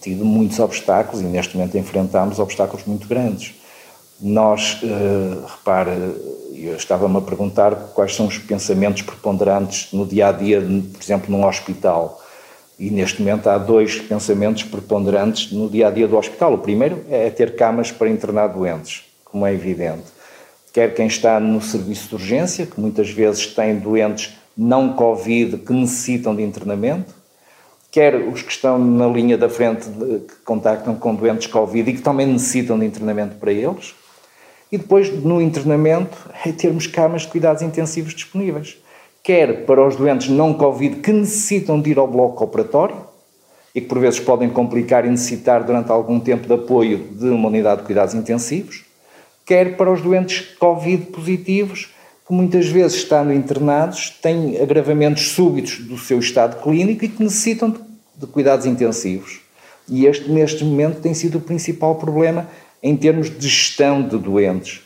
tido 0.00 0.24
muitos 0.24 0.58
obstáculos 0.58 1.20
e 1.22 1.24
neste 1.24 1.56
momento 1.56 1.76
enfrentamos 1.78 2.38
obstáculos 2.38 2.84
muito 2.86 3.08
grandes. 3.08 3.54
Nós, 4.20 4.78
uh, 4.82 5.46
repare, 5.46 5.90
eu 6.54 6.76
estava-me 6.76 7.16
a 7.16 7.20
perguntar 7.22 7.74
quais 7.94 8.14
são 8.14 8.26
os 8.26 8.36
pensamentos 8.36 9.00
preponderantes 9.00 9.90
no 9.92 10.04
dia 10.04 10.28
a 10.28 10.32
dia, 10.32 10.60
por 10.60 11.02
exemplo, 11.02 11.30
num 11.30 11.46
hospital. 11.46 12.20
E 12.80 12.88
neste 12.88 13.20
momento 13.20 13.46
há 13.50 13.58
dois 13.58 14.00
pensamentos 14.00 14.62
preponderantes 14.62 15.52
no 15.52 15.68
dia 15.68 15.88
a 15.88 15.90
dia 15.90 16.08
do 16.08 16.16
hospital. 16.16 16.54
O 16.54 16.58
primeiro 16.58 17.04
é 17.10 17.28
ter 17.28 17.54
camas 17.54 17.92
para 17.92 18.08
internar 18.08 18.46
doentes, 18.46 19.04
como 19.22 19.46
é 19.46 19.52
evidente. 19.52 20.04
Quer 20.72 20.94
quem 20.94 21.06
está 21.06 21.38
no 21.38 21.60
serviço 21.60 22.08
de 22.08 22.14
urgência, 22.14 22.64
que 22.64 22.80
muitas 22.80 23.10
vezes 23.10 23.48
tem 23.48 23.78
doentes 23.78 24.34
não 24.56 24.94
Covid 24.94 25.58
que 25.58 25.74
necessitam 25.74 26.34
de 26.34 26.42
internamento, 26.42 27.14
quer 27.90 28.14
os 28.14 28.40
que 28.40 28.50
estão 28.50 28.78
na 28.78 29.06
linha 29.08 29.36
da 29.36 29.50
frente 29.50 29.86
de, 29.86 30.20
que 30.20 30.36
contactam 30.42 30.94
com 30.94 31.14
doentes 31.14 31.48
Covid 31.48 31.90
e 31.90 31.92
que 31.92 32.00
também 32.00 32.26
necessitam 32.26 32.78
de 32.78 32.86
internamento 32.86 33.34
para 33.34 33.52
eles. 33.52 33.94
E 34.72 34.78
depois, 34.78 35.12
no 35.22 35.42
internamento, 35.42 36.16
é 36.46 36.50
termos 36.50 36.86
camas 36.86 37.22
de 37.22 37.28
cuidados 37.28 37.60
intensivos 37.60 38.14
disponíveis 38.14 38.78
quer 39.22 39.64
para 39.64 39.86
os 39.86 39.96
doentes 39.96 40.28
não 40.28 40.54
Covid 40.54 40.96
que 40.96 41.12
necessitam 41.12 41.80
de 41.80 41.90
ir 41.90 41.98
ao 41.98 42.08
bloco 42.08 42.42
operatório 42.42 42.96
e 43.74 43.80
que 43.80 43.86
por 43.86 43.98
vezes 43.98 44.18
podem 44.18 44.48
complicar 44.48 45.04
e 45.04 45.10
necessitar 45.10 45.64
durante 45.64 45.90
algum 45.90 46.18
tempo 46.18 46.46
de 46.46 46.54
apoio 46.54 46.98
de 47.12 47.26
uma 47.26 47.48
unidade 47.48 47.82
de 47.82 47.86
cuidados 47.86 48.14
intensivos, 48.14 48.84
quer 49.44 49.76
para 49.76 49.92
os 49.92 50.00
doentes 50.00 50.40
Covid 50.58 51.06
positivos 51.06 51.94
que 52.26 52.34
muitas 52.34 52.68
vezes, 52.68 52.98
estando 52.98 53.32
internados, 53.32 54.10
têm 54.22 54.60
agravamentos 54.60 55.30
súbitos 55.30 55.78
do 55.78 55.98
seu 55.98 56.20
estado 56.20 56.62
clínico 56.62 57.04
e 57.04 57.08
que 57.08 57.22
necessitam 57.22 57.74
de, 58.16 58.26
cuidados 58.28 58.66
intensivos. 58.66 59.40
E 59.88 60.06
este, 60.06 60.30
neste 60.30 60.64
momento, 60.64 61.00
tem 61.00 61.12
sido 61.12 61.38
o 61.38 61.40
principal 61.40 61.96
problema 61.96 62.48
em 62.80 62.96
termos 62.96 63.28
de 63.28 63.48
gestão 63.48 64.00
de 64.00 64.16
doentes 64.16 64.82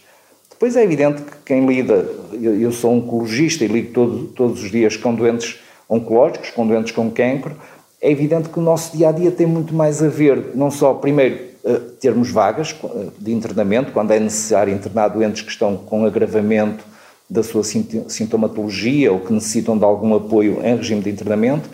Depois 0.54 0.76
é 0.76 0.84
evidente 0.84 1.20
que 1.20 1.32
quem 1.44 1.66
lida, 1.66 2.08
eu 2.32 2.70
sou 2.70 2.92
oncologista 2.92 3.64
e 3.64 3.68
lido 3.68 3.92
todo, 3.92 4.24
todos 4.28 4.62
os 4.62 4.70
dias 4.70 4.96
com 4.96 5.12
doentes 5.12 5.58
oncológicos, 5.88 6.50
com 6.50 6.64
doentes 6.64 6.92
com 6.92 7.10
cancro, 7.10 7.56
é 8.00 8.10
evidente 8.10 8.48
que 8.48 8.58
o 8.58 8.62
nosso 8.62 8.96
dia 8.96 9.08
a 9.08 9.12
dia 9.12 9.30
tem 9.30 9.46
muito 9.46 9.74
mais 9.74 10.02
a 10.02 10.08
ver, 10.08 10.52
não 10.54 10.70
só, 10.70 10.94
primeiro, 10.94 11.40
eh, 11.64 11.80
termos 12.00 12.30
vagas 12.30 12.74
eh, 12.84 13.06
de 13.18 13.32
internamento, 13.32 13.90
quando 13.90 14.12
é 14.12 14.20
necessário 14.20 14.72
internar 14.72 15.08
doentes 15.08 15.42
que 15.42 15.50
estão 15.50 15.76
com 15.76 16.06
agravamento 16.06 16.84
da 17.28 17.42
sua 17.42 17.62
sintomatologia 17.64 19.12
ou 19.12 19.20
que 19.20 19.32
necessitam 19.32 19.76
de 19.76 19.84
algum 19.84 20.14
apoio 20.14 20.60
em 20.62 20.76
regime 20.76 21.02
de 21.02 21.10
internamento, 21.10 21.68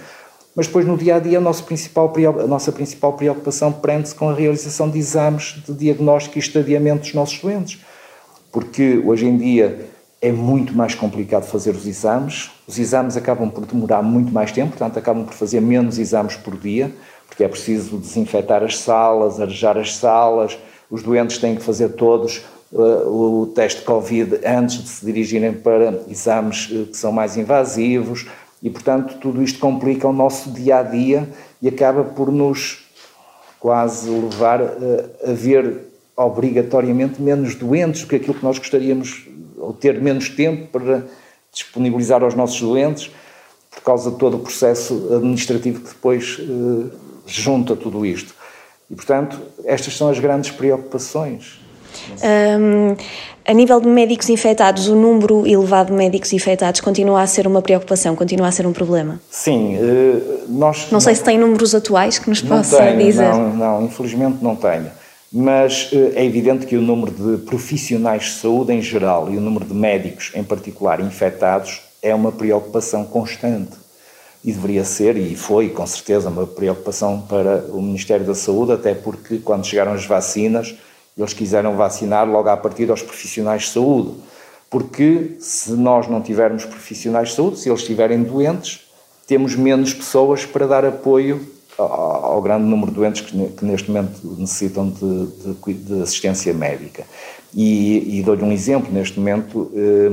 mas 0.55 0.67
depois 0.67 0.87
no 0.87 0.97
dia 0.97 1.17
a 1.17 1.19
dia 1.19 1.39
a 1.39 1.41
nossa 1.41 1.63
principal, 1.63 2.13
a 2.43 2.47
nossa 2.47 2.73
principal 2.73 3.13
preocupação 3.13 3.73
prende-se 3.73 4.15
com 4.15 4.31
a 4.31 4.35
realização 4.35 4.89
de 4.89 4.99
exames 4.99 5.57
de 5.67 5.75
diagnóstico 5.75 6.39
e 6.39 6.41
estadiamento 6.41 7.03
dos 7.03 7.15
nossos 7.15 7.39
doentes 7.41 7.81
porque 8.51 9.03
hoje 9.05 9.27
em 9.27 9.37
dia 9.37 9.89
é 10.23 10.31
muito 10.31 10.75
mais 10.75 10.95
complicado 10.95 11.45
fazer 11.45 11.71
os 11.71 11.87
exames, 11.87 12.51
os 12.69 12.79
exames 12.79 13.17
acabam 13.17 13.49
por 13.49 13.65
demorar 13.65 14.03
muito 14.03 14.33
mais 14.33 14.53
tempo, 14.53 14.71
portanto, 14.71 14.99
acabam 14.99 15.25
por 15.25 15.33
fazer 15.33 15.61
menos 15.61 15.99
exames 15.99 16.37
por 16.37 16.57
dia, 16.57 16.93
porque 17.27 17.43
é 17.43 17.49
preciso 17.49 17.97
desinfetar 17.97 18.63
as 18.63 18.79
salas, 18.79 19.41
arejar 19.41 19.79
as 19.79 19.97
salas, 19.97 20.59
os 20.91 21.03
doentes 21.03 21.39
têm 21.39 21.57
que 21.57 21.63
fazer 21.63 21.91
todos 21.91 22.43
uh, 22.73 23.43
o 23.43 23.47
teste 23.55 23.83
Covid 23.83 24.41
antes 24.45 24.83
de 24.83 24.89
se 24.89 25.07
dirigirem 25.07 25.55
para 25.55 26.03
exames 26.09 26.69
uh, 26.71 26.87
que 26.87 26.97
são 26.97 27.13
mais 27.13 27.37
invasivos, 27.37 28.27
e, 28.63 28.69
portanto, 28.69 29.17
tudo 29.21 29.43
isto 29.43 29.59
complica 29.59 30.07
o 30.07 30.13
nosso 30.13 30.51
dia 30.51 30.81
a 30.81 30.83
dia 30.83 31.27
e 31.63 31.69
acaba 31.69 32.05
por 32.05 32.31
nos 32.31 32.85
quase 33.59 34.11
levar 34.11 34.61
uh, 34.61 35.11
a 35.27 35.33
ver 35.33 35.90
obrigatoriamente 36.25 37.21
menos 37.21 37.55
doentes 37.55 38.03
do 38.03 38.09
que 38.09 38.17
aquilo 38.17 38.35
que 38.35 38.45
nós 38.45 38.59
gostaríamos, 38.59 39.27
ou 39.57 39.73
ter 39.73 40.01
menos 40.01 40.29
tempo 40.29 40.67
para 40.67 41.05
disponibilizar 41.53 42.23
aos 42.23 42.35
nossos 42.35 42.61
doentes, 42.61 43.11
por 43.71 43.83
causa 43.83 44.11
de 44.11 44.19
todo 44.19 44.37
o 44.37 44.41
processo 44.41 45.09
administrativo 45.15 45.81
que 45.81 45.89
depois 45.89 46.39
eh, 46.41 46.95
junta 47.27 47.77
tudo 47.77 48.05
isto. 48.05 48.35
E, 48.91 48.95
portanto, 48.95 49.41
estas 49.65 49.97
são 49.97 50.09
as 50.09 50.19
grandes 50.19 50.51
preocupações. 50.51 51.61
Um, 52.23 52.97
a 53.45 53.53
nível 53.53 53.81
de 53.81 53.89
médicos 53.89 54.29
infectados, 54.29 54.89
o 54.89 54.95
número 54.95 55.47
elevado 55.47 55.91
de 55.91 55.97
médicos 55.97 56.33
infectados 56.33 56.81
continua 56.81 57.23
a 57.23 57.27
ser 57.27 57.47
uma 57.47 57.63
preocupação, 57.63 58.15
continua 58.15 58.49
a 58.49 58.53
ser 58.53 58.67
um 58.67 58.73
problema? 58.73 59.21
Sim, 59.31 59.77
eh, 59.77 60.45
nós... 60.49 60.89
Não 60.91 61.01
sei 61.01 61.13
não, 61.13 61.19
se 61.19 61.25
tem 61.25 61.39
números 61.39 61.75
atuais 61.75 62.19
que 62.19 62.29
nos 62.29 62.43
possa 62.43 62.77
tenho, 62.77 62.99
dizer. 62.99 63.29
Não, 63.29 63.57
não, 63.57 63.85
infelizmente 63.85 64.39
não 64.43 64.55
tenho 64.55 65.00
mas 65.33 65.91
eh, 65.93 66.13
é 66.17 66.25
evidente 66.25 66.67
que 66.67 66.77
o 66.77 66.83
número 66.83 67.13
de 67.13 67.45
profissionais 67.45 68.25
de 68.25 68.31
saúde 68.33 68.73
em 68.73 68.83
geral 68.83 69.31
e 69.31 69.37
o 69.37 69.41
número 69.41 69.65
de 69.65 69.75
médicos 69.75 70.33
em 70.35 70.43
particular 70.43 71.01
infectados 71.01 71.83
é 72.03 72.15
uma 72.15 72.33
preocupação 72.33 73.05
constante. 73.05 73.79
E 74.43 74.53
deveria 74.53 74.85
ser, 74.85 75.17
e 75.17 75.37
foi 75.37 75.69
com 75.69 75.87
certeza, 75.87 76.31
uma 76.31 76.47
preocupação 76.47 77.21
para 77.21 77.67
o 77.69 77.81
Ministério 77.81 78.27
da 78.27 78.35
Saúde, 78.35 78.73
até 78.73 78.95
porque 78.95 79.39
quando 79.39 79.67
chegaram 79.67 79.93
as 79.93 80.07
vacinas, 80.07 80.75
eles 81.17 81.35
quiseram 81.35 81.77
vacinar 81.77 82.29
logo 82.29 82.49
a 82.49 82.57
partir 82.57 82.91
aos 82.91 83.03
profissionais 83.03 83.63
de 83.63 83.69
saúde. 83.69 84.15
Porque 84.71 85.37
se 85.41 85.73
nós 85.73 86.09
não 86.09 86.23
tivermos 86.23 86.65
profissionais 86.65 87.31
de 87.31 87.35
saúde, 87.35 87.59
se 87.59 87.69
eles 87.69 87.81
estiverem 87.81 88.23
doentes, 88.23 88.81
temos 89.27 89.55
menos 89.55 89.93
pessoas 89.93 90.47
para 90.47 90.67
dar 90.67 90.85
apoio 90.85 91.47
ao 91.81 92.43
grande 92.43 92.65
número 92.65 92.91
de 92.91 92.97
doentes 92.97 93.23
que, 93.23 93.65
neste 93.65 93.91
momento 93.91 94.21
necessitam 94.39 94.89
de, 94.91 95.27
de, 95.27 95.75
de 95.75 96.03
assistência 96.03 96.53
médica. 96.53 97.05
E, 97.55 98.19
e 98.19 98.23
dou-lhe 98.23 98.43
um 98.43 98.53
exemplo: 98.53 98.93
neste 98.93 99.19
momento, 99.19 99.71
eh, 99.75 100.11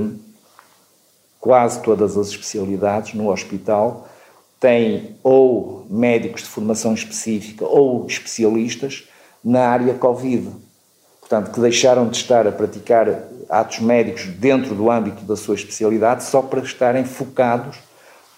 quase 1.39 1.81
todas 1.81 2.17
as 2.17 2.29
especialidades 2.29 3.13
no 3.13 3.31
hospital 3.31 4.07
têm 4.59 5.15
ou 5.23 5.85
médicos 5.89 6.41
de 6.41 6.47
formação 6.47 6.93
específica 6.93 7.65
ou 7.65 8.05
especialistas 8.07 9.07
na 9.43 9.67
área 9.67 9.93
Covid. 9.93 10.49
Portanto, 11.19 11.51
que 11.51 11.59
deixaram 11.59 12.07
de 12.07 12.17
estar 12.17 12.47
a 12.47 12.51
praticar 12.51 13.07
atos 13.49 13.79
médicos 13.79 14.25
dentro 14.25 14.73
do 14.73 14.89
âmbito 14.89 15.23
da 15.23 15.35
sua 15.35 15.55
especialidade 15.55 16.23
só 16.23 16.41
para 16.41 16.61
estarem 16.61 17.03
focados 17.03 17.77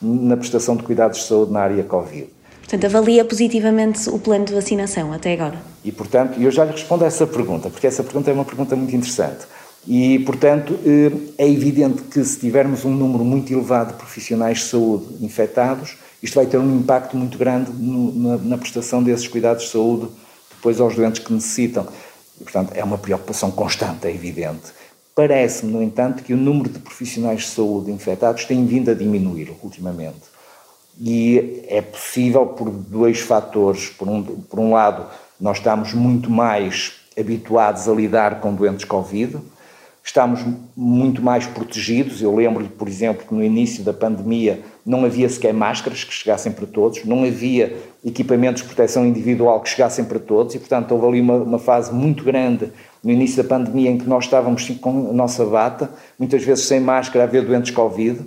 na 0.02 0.36
prestação 0.36 0.76
de 0.76 0.84
cuidados 0.84 1.20
de 1.20 1.26
saúde 1.26 1.52
na 1.52 1.62
área 1.62 1.84
Covid. 1.84 2.39
Portanto, 2.70 2.86
avalia 2.86 3.26
positivamente 3.26 4.08
o 4.12 4.20
plano 4.20 4.46
de 4.46 4.54
vacinação 4.54 5.12
até 5.12 5.34
agora. 5.34 5.60
E, 5.84 5.92
portanto, 5.92 6.40
eu 6.40 6.52
já 6.52 6.64
lhe 6.64 6.72
respondo 6.72 7.04
a 7.04 7.08
essa 7.08 7.26
pergunta, 7.26 7.68
porque 7.68 7.88
essa 7.88 8.04
pergunta 8.04 8.30
é 8.30 8.34
uma 8.34 8.46
pergunta 8.46 8.76
muito 8.76 8.96
interessante. 8.96 9.48
E, 9.88 10.20
portanto, 10.20 10.78
eh, 10.86 11.12
é 11.40 11.50
evidente 11.50 12.04
que 12.04 12.24
se 12.24 12.38
tivermos 12.40 12.86
um 12.86 12.92
número 12.92 13.26
muito 13.26 13.52
elevado 13.52 13.94
de 13.94 13.98
profissionais 13.98 14.60
de 14.60 14.66
saúde 14.66 15.08
infectados, 15.20 15.98
isto 16.22 16.36
vai 16.36 16.46
ter 16.46 16.60
um 16.60 16.78
impacto 16.78 17.18
muito 17.18 17.40
grande 17.40 17.72
no, 17.72 18.14
na, 18.14 18.38
na, 18.38 18.58
prestação 18.60 19.02
desses 19.02 19.28
cuidados 19.28 19.64
de 19.64 19.72
saúde 19.72 20.08
depois 20.56 20.80
aos 20.80 20.96
doentes 20.96 21.24
que 21.24 21.34
necessitam. 21.34 21.88
E, 22.40 22.44
portanto, 22.44 22.74
é 22.76 22.84
uma 22.84 23.00
preocupação 23.00 23.50
constante, 23.50 24.06
é 24.06 24.12
evidente. 24.14 24.74
Parece-me, 25.16 25.72
no 25.72 25.82
entanto, 25.82 26.22
que 26.22 26.36
o 26.36 26.38
número 26.38 26.70
de 26.70 26.78
profissionais 26.78 27.42
de 27.42 27.48
saúde 27.48 27.90
infectados 27.90 28.46
tem 28.46 28.64
vindo 28.64 28.92
a 28.92 28.94
diminuir 28.94 29.56
ultimamente 29.64 30.29
e 31.00 31.64
é 31.68 31.82
possível 31.82 32.46
por 32.46 32.70
dois 32.70 33.20
fatores. 33.20 33.90
Por 33.90 34.08
um, 34.08 34.22
por 34.24 34.60
um 34.60 34.74
lado, 34.74 35.06
nós 35.40 35.58
estamos 35.58 35.94
muito 35.94 36.30
mais 36.30 36.94
habituados 37.18 37.88
a 37.88 37.94
lidar 37.94 38.40
com 38.40 38.54
doentes 38.54 38.86
Covid, 38.86 39.38
estamos 40.04 40.44
muito 40.76 41.22
mais 41.22 41.46
protegidos. 41.46 42.22
Eu 42.22 42.36
lembro-lhe, 42.36 42.70
por 42.70 42.88
exemplo, 42.88 43.26
que 43.26 43.34
no 43.34 43.44
início 43.44 43.84
da 43.84 43.94
pandemia 43.94 44.62
não 44.86 45.06
havia 45.06 45.30
sequer 45.30 45.54
máscaras 45.54 46.04
que 46.04 46.14
chegassem 46.14 46.52
para 46.52 46.66
todos, 46.66 47.06
não 47.06 47.24
havia 47.24 47.78
equipamentos 48.04 48.62
de 48.62 48.68
proteção 48.68 49.06
individual 49.06 49.62
que 49.62 49.70
chegassem 49.70 50.04
para 50.06 50.20
todos 50.20 50.56
e, 50.56 50.60
portanto, 50.60 50.92
houve 50.94 51.08
ali 51.08 51.22
uma, 51.22 51.36
uma 51.36 51.60
fase 51.60 51.94
muito 51.94 52.24
grande 52.24 52.72
no 53.04 53.12
início 53.12 53.42
da 53.42 53.48
pandemia 53.48 53.92
em 53.92 53.98
que 53.98 54.08
nós 54.08 54.26
estávamos 54.26 54.68
com 54.82 55.10
a 55.10 55.14
nossa 55.14 55.46
bata, 55.46 55.92
muitas 56.18 56.44
vezes 56.44 56.66
sem 56.66 56.80
máscara, 56.80 57.26
a 57.26 57.28
ver 57.28 57.46
doentes 57.46 57.72
Covid 57.72 58.20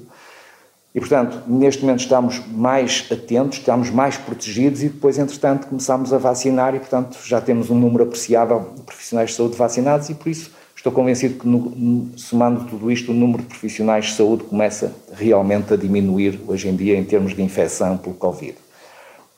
e, 0.95 1.01
portanto, 1.01 1.43
neste 1.47 1.83
momento 1.83 2.01
estamos 2.01 2.43
mais 2.49 3.07
atentos, 3.11 3.59
estamos 3.59 3.89
mais 3.89 4.19
protegidos 4.19 4.83
e 4.83 4.89
depois, 4.91 5.19
entretanto, 5.19 5.67
começámos 5.67 6.13
a 6.13 6.19
vacinar 6.19 6.75
e, 6.75 6.79
portanto, 6.79 7.17
já 7.25 7.41
temos 7.41 7.71
um 7.71 7.79
número 7.79 8.05
apreciável 8.05 8.73
de 8.77 8.83
profissionais 8.83 9.31
de 9.31 9.37
saúde 9.37 9.57
vacinados 9.57 10.11
e, 10.11 10.15
por 10.15 10.29
isso, 10.29 10.51
estou 10.77 10.93
convencido 10.93 11.39
que, 11.39 11.49
no, 11.49 12.11
somando 12.19 12.67
tudo 12.67 12.91
isto, 12.91 13.11
o 13.11 13.15
número 13.15 13.43
de 13.43 13.49
profissionais 13.49 14.07
de 14.07 14.13
saúde 14.13 14.45
começa 14.45 14.93
realmente 15.15 15.73
a 15.73 15.77
diminuir 15.79 16.39
hoje 16.47 16.69
em 16.69 16.77
dia 16.77 16.99
em 16.99 17.05
termos 17.05 17.35
de 17.35 17.43
infecção 17.43 17.97
pelo 17.97 18.15
Covid. 18.15 18.55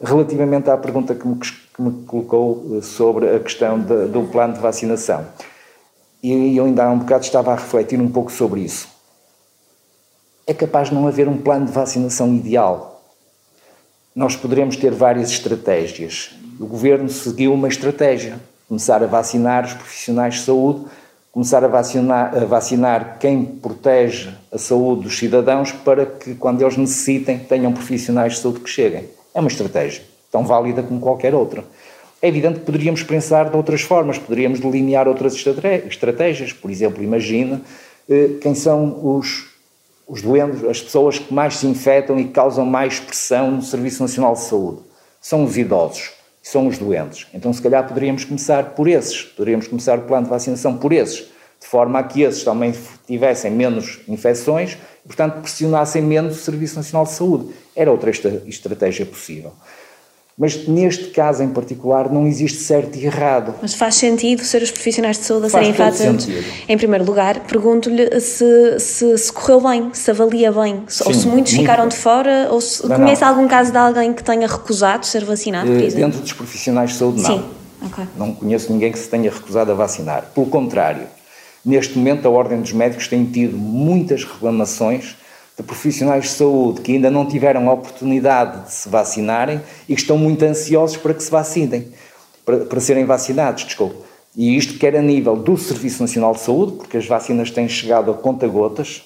Relativamente 0.02 0.68
à 0.68 0.76
pergunta 0.76 1.14
que 1.14 1.26
me, 1.26 1.36
que 1.36 1.82
me 1.82 2.04
colocou 2.04 2.78
eh, 2.78 2.82
sobre 2.82 3.28
a 3.28 3.38
questão 3.38 3.78
de, 3.78 4.06
do 4.06 4.24
plano 4.24 4.54
de 4.54 4.58
vacinação, 4.58 5.24
e 6.20 6.56
eu 6.56 6.64
ainda 6.64 6.84
há 6.84 6.90
um 6.90 6.98
bocado 6.98 7.22
estava 7.22 7.52
a 7.52 7.54
refletir 7.54 8.00
um 8.00 8.10
pouco 8.10 8.32
sobre 8.32 8.62
isso 8.62 8.93
é 10.46 10.52
capaz 10.52 10.88
de 10.88 10.94
não 10.94 11.06
haver 11.06 11.28
um 11.28 11.38
plano 11.38 11.66
de 11.66 11.72
vacinação 11.72 12.34
ideal. 12.34 13.02
Nós 14.14 14.36
poderemos 14.36 14.76
ter 14.76 14.92
várias 14.92 15.30
estratégias. 15.30 16.34
O 16.60 16.66
governo 16.66 17.08
seguiu 17.08 17.52
uma 17.52 17.68
estratégia: 17.68 18.38
começar 18.68 19.02
a 19.02 19.06
vacinar 19.06 19.64
os 19.64 19.74
profissionais 19.74 20.34
de 20.34 20.40
saúde, 20.42 20.84
começar 21.32 21.64
a 21.64 21.68
vacinar, 21.68 22.36
a 22.36 22.44
vacinar 22.44 23.18
quem 23.18 23.44
protege 23.44 24.30
a 24.52 24.58
saúde 24.58 25.02
dos 25.02 25.18
cidadãos 25.18 25.72
para 25.72 26.06
que, 26.06 26.34
quando 26.34 26.62
eles 26.62 26.76
necessitem, 26.76 27.38
tenham 27.38 27.72
profissionais 27.72 28.34
de 28.34 28.38
saúde 28.38 28.60
que 28.60 28.70
cheguem. 28.70 29.08
É 29.34 29.40
uma 29.40 29.48
estratégia, 29.48 30.02
tão 30.30 30.44
válida 30.44 30.82
como 30.82 31.00
qualquer 31.00 31.34
outra. 31.34 31.64
É 32.22 32.28
evidente 32.28 32.60
que 32.60 32.64
poderíamos 32.64 33.02
pensar 33.02 33.50
de 33.50 33.56
outras 33.56 33.82
formas, 33.82 34.16
poderíamos 34.16 34.60
delinear 34.60 35.08
outras 35.08 35.34
estratégias. 35.34 36.52
Por 36.52 36.70
exemplo, 36.70 37.02
imagina 37.02 37.60
eh, 38.08 38.38
quem 38.40 38.54
são 38.54 39.16
os, 39.18 39.53
os 40.06 40.22
doentes, 40.22 40.64
as 40.64 40.80
pessoas 40.80 41.18
que 41.18 41.32
mais 41.32 41.56
se 41.56 41.66
infectam 41.66 42.18
e 42.18 42.28
causam 42.28 42.66
mais 42.66 43.00
pressão 43.00 43.50
no 43.50 43.62
Serviço 43.62 44.02
Nacional 44.02 44.34
de 44.34 44.40
Saúde. 44.40 44.82
São 45.20 45.44
os 45.44 45.56
idosos, 45.56 46.10
são 46.42 46.66
os 46.66 46.76
doentes. 46.76 47.26
Então, 47.32 47.52
se 47.52 47.62
calhar, 47.62 47.86
poderíamos 47.86 48.24
começar 48.24 48.74
por 48.74 48.86
esses, 48.86 49.22
poderíamos 49.22 49.66
começar 49.66 49.98
o 49.98 50.02
plano 50.02 50.24
de 50.24 50.30
vacinação 50.30 50.76
por 50.76 50.92
esses, 50.92 51.28
de 51.60 51.66
forma 51.66 51.98
a 51.98 52.02
que 52.02 52.22
esses 52.22 52.44
também 52.44 52.74
tivessem 53.06 53.50
menos 53.50 54.00
infecções 54.06 54.76
e, 55.04 55.06
portanto, 55.06 55.40
pressionassem 55.40 56.02
menos 56.02 56.36
o 56.36 56.40
Serviço 56.40 56.76
Nacional 56.76 57.06
de 57.06 57.12
Saúde. 57.12 57.54
Era 57.74 57.90
outra 57.90 58.10
estratégia 58.10 59.06
possível. 59.06 59.52
Mas 60.36 60.66
neste 60.66 61.10
caso 61.10 61.44
em 61.44 61.48
particular 61.48 62.12
não 62.12 62.26
existe 62.26 62.58
certo 62.58 62.98
e 62.98 63.06
errado. 63.06 63.54
Mas 63.62 63.74
faz 63.74 63.94
sentido 63.94 64.42
ser 64.42 64.62
os 64.62 64.70
profissionais 64.70 65.16
de 65.16 65.24
saúde 65.24 65.46
a 65.46 65.48
serem 65.48 65.70
infectados? 65.70 66.26
Em 66.68 66.76
primeiro 66.76 67.04
lugar, 67.04 67.38
pergunto-lhe 67.40 68.20
se, 68.20 68.80
se, 68.80 69.16
se, 69.16 69.32
correu 69.32 69.60
bem, 69.60 69.90
se 69.92 70.10
avalia 70.10 70.50
bem, 70.50 70.82
Sim, 70.88 71.04
ou 71.06 71.14
se 71.14 71.28
muitos 71.28 71.52
muito 71.52 71.60
ficaram 71.60 71.84
bem. 71.84 71.90
de 71.90 71.96
fora, 71.96 72.48
ou 72.50 72.60
se 72.60 72.84
não, 72.84 72.96
conhece 72.96 73.22
não. 73.22 73.28
algum 73.28 73.46
caso 73.46 73.70
de 73.70 73.78
alguém 73.78 74.12
que 74.12 74.24
tenha 74.24 74.48
recusado 74.48 75.06
ser 75.06 75.24
vacinado, 75.24 75.68
por 75.70 75.80
eh, 75.80 75.84
exemplo? 75.84 76.06
Dentro 76.06 76.20
dos 76.20 76.32
profissionais 76.32 76.90
de 76.90 76.96
saúde, 76.96 77.22
não. 77.22 77.38
Sim. 77.38 77.44
Okay. 77.86 78.04
Não 78.16 78.34
conheço 78.34 78.72
ninguém 78.72 78.90
que 78.90 78.98
se 78.98 79.08
tenha 79.08 79.30
recusado 79.30 79.70
a 79.70 79.74
vacinar. 79.74 80.30
Pelo 80.34 80.46
contrário, 80.46 81.06
neste 81.64 81.96
momento 81.96 82.26
a 82.26 82.30
Ordem 82.30 82.60
dos 82.60 82.72
Médicos 82.72 83.06
tem 83.06 83.24
tido 83.24 83.56
muitas 83.56 84.24
reclamações 84.24 85.16
de 85.56 85.62
profissionais 85.62 86.24
de 86.24 86.30
saúde 86.30 86.80
que 86.80 86.92
ainda 86.92 87.10
não 87.10 87.26
tiveram 87.26 87.68
a 87.68 87.72
oportunidade 87.72 88.64
de 88.64 88.72
se 88.72 88.88
vacinarem 88.88 89.60
e 89.88 89.94
que 89.94 90.00
estão 90.00 90.18
muito 90.18 90.42
ansiosos 90.44 90.96
para 90.96 91.14
que 91.14 91.22
se 91.22 91.30
vacinem, 91.30 91.88
para, 92.44 92.58
para 92.64 92.80
serem 92.80 93.04
vacinados, 93.04 93.64
desculpe. 93.64 93.96
E 94.36 94.56
isto 94.56 94.78
quer 94.78 94.96
a 94.96 95.02
nível 95.02 95.36
do 95.36 95.56
Serviço 95.56 96.02
Nacional 96.02 96.32
de 96.32 96.40
Saúde, 96.40 96.72
porque 96.72 96.96
as 96.96 97.06
vacinas 97.06 97.52
têm 97.52 97.68
chegado 97.68 98.10
a 98.10 98.14
conta-gotas 98.14 99.04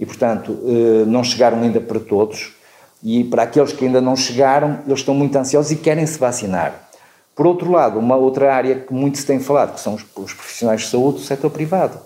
e, 0.00 0.06
portanto, 0.06 0.58
eh, 0.64 1.04
não 1.06 1.22
chegaram 1.22 1.60
ainda 1.60 1.80
para 1.80 2.00
todos. 2.00 2.54
E 3.02 3.24
para 3.24 3.42
aqueles 3.42 3.74
que 3.74 3.84
ainda 3.84 4.00
não 4.00 4.16
chegaram, 4.16 4.78
eles 4.86 5.00
estão 5.00 5.14
muito 5.14 5.36
ansiosos 5.36 5.70
e 5.70 5.76
querem 5.76 6.06
se 6.06 6.18
vacinar. 6.18 6.88
Por 7.34 7.46
outro 7.46 7.70
lado, 7.70 7.98
uma 7.98 8.16
outra 8.16 8.54
área 8.54 8.76
que 8.76 8.94
muito 8.94 9.18
se 9.18 9.26
tem 9.26 9.38
falado, 9.38 9.74
que 9.74 9.80
são 9.80 9.94
os, 9.94 10.04
os 10.16 10.32
profissionais 10.32 10.80
de 10.80 10.86
saúde 10.86 11.18
do 11.18 11.24
setor 11.24 11.50
privado. 11.50 11.98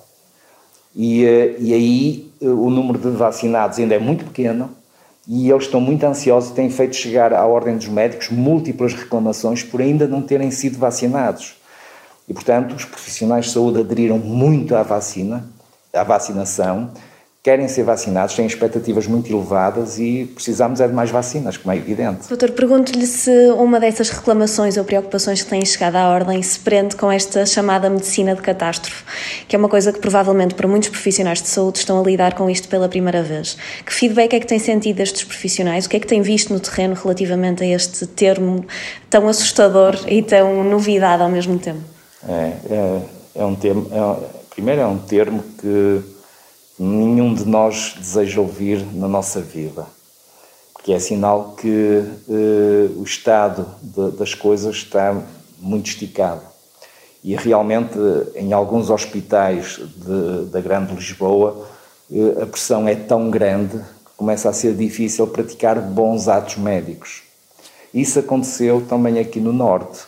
E, 0.97 1.25
eh, 1.25 1.57
e 1.61 1.73
aí 1.73 2.28
o 2.41 2.71
número 2.71 2.99
de 2.99 3.11
vacinados 3.11 3.79
ainda 3.79 3.95
é 3.95 3.99
muito 3.99 4.25
pequeno 4.25 4.71
e 5.27 5.51
eles 5.51 5.65
estão 5.65 5.81
muito 5.81 6.05
ansiosos 6.05 6.51
e 6.51 6.55
têm 6.55 6.71
feito 6.71 6.97
chegar 6.97 7.35
à 7.35 7.45
Ordem 7.45 7.77
dos 7.77 7.89
Médicos 7.89 8.31
múltiplas 8.31 8.95
reclamações 8.95 9.63
por 9.63 9.81
ainda 9.81 10.07
não 10.07 10.23
terem 10.23 10.51
sido 10.51 10.79
vacinados. 10.79 11.57
E, 12.29 12.33
portanto, 12.35 12.75
os 12.75 12.85
profissionais 12.85 13.47
de 13.47 13.53
saúde 13.53 13.81
aderiram 13.81 14.19
muito 14.19 14.75
à 14.75 14.83
vacina, 14.83 15.45
à 15.93 16.03
vacinação, 16.03 16.91
querem 17.49 17.67
ser 17.67 17.83
vacinados, 17.83 18.35
têm 18.35 18.45
expectativas 18.45 19.07
muito 19.07 19.33
elevadas 19.33 19.99
e 19.99 20.31
precisamos 20.35 20.83
é 20.83 20.87
de 20.87 20.93
mais 20.93 21.11
vacinas, 21.11 21.57
como 21.57 21.73
é 21.73 21.79
evidente. 21.79 22.29
Doutor, 22.29 22.51
pergunto-lhe 22.51 23.07
se 23.07 23.31
uma 23.53 23.81
dessas 23.81 24.11
reclamações 24.11 24.77
ou 24.77 24.85
preocupações 24.85 25.41
que 25.41 25.49
têm 25.49 25.65
chegado 25.65 25.97
à 25.97 26.11
ordem 26.11 26.43
se 26.43 26.61
prende 26.61 26.95
com 26.95 27.11
esta 27.11 27.47
chamada 27.47 27.89
medicina 27.89 28.35
de 28.35 28.43
catástrofe, 28.43 29.03
que 29.49 29.57
é 29.57 29.59
uma 29.59 29.71
coisa 29.71 29.91
que 29.95 29.99
provavelmente 29.99 30.55
para 30.55 30.69
muitos 30.69 30.91
profissionais 30.91 31.41
de 31.41 31.49
saúde 31.49 31.79
estão 31.79 31.99
a 31.99 32.03
lidar 32.05 32.35
com 32.35 32.51
isto 32.51 32.69
pela 32.69 32.87
primeira 32.87 33.23
vez. 33.23 33.57
Que 33.87 33.95
feedback 33.95 34.35
é 34.35 34.41
que 34.41 34.47
tem 34.47 34.59
sentido 34.59 34.97
destes 34.97 35.25
profissionais? 35.25 35.87
O 35.87 35.89
que 35.89 35.97
é 35.97 36.01
que 36.01 36.07
tem 36.07 36.21
visto 36.21 36.53
no 36.53 36.61
terreno 36.61 36.95
relativamente 37.03 37.65
a 37.65 37.67
este 37.67 38.07
termo 38.09 38.63
tão 39.09 39.27
assustador 39.27 39.97
e 40.07 40.23
tão 40.23 40.63
novidade 40.65 41.23
ao 41.23 41.31
mesmo 41.31 41.59
tempo? 41.59 41.81
É, 42.29 42.53
é, 42.71 43.01
é 43.37 43.45
um 43.47 43.55
termo, 43.55 43.87
é, 43.91 44.27
primeiro 44.51 44.83
é 44.83 44.87
um 44.87 44.99
termo 44.99 45.43
que 45.59 46.18
nenhum 46.79 47.35
de 47.35 47.47
nós 47.47 47.95
deseja 47.99 48.41
ouvir 48.41 48.85
na 48.95 49.09
nossa 49.09 49.41
vida, 49.41 49.87
porque 50.73 50.93
é 50.93 50.99
sinal 50.99 51.55
que 51.57 52.05
eh, 52.29 52.91
o 52.97 53.03
estado 53.03 53.67
de, 53.83 54.17
das 54.17 54.35
coisas 54.35 54.77
está 54.77 55.21
muito 55.59 55.89
esticado. 55.89 56.43
E 57.23 57.35
realmente, 57.35 57.99
em 58.37 58.53
alguns 58.53 58.91
hospitais 58.91 59.81
de, 59.97 60.47
da 60.51 60.61
Grande 60.61 60.95
Lisboa, 60.95 61.67
eh, 62.11 62.43
a 62.43 62.47
pressão 62.47 62.89
é 62.89 62.95
tão 62.95 63.29
grande 63.29 63.77
que 63.79 64.13
começa 64.17 64.49
a 64.49 64.53
ser 64.53 64.75
difícil 64.75 65.27
praticar 65.27 65.81
bons 65.81 66.29
atos 66.29 66.57
médicos. 66.57 67.23
Isso 67.93 68.19
aconteceu 68.19 68.85
também 68.89 69.19
aqui 69.19 69.41
no 69.41 69.53
Norte. 69.53 70.08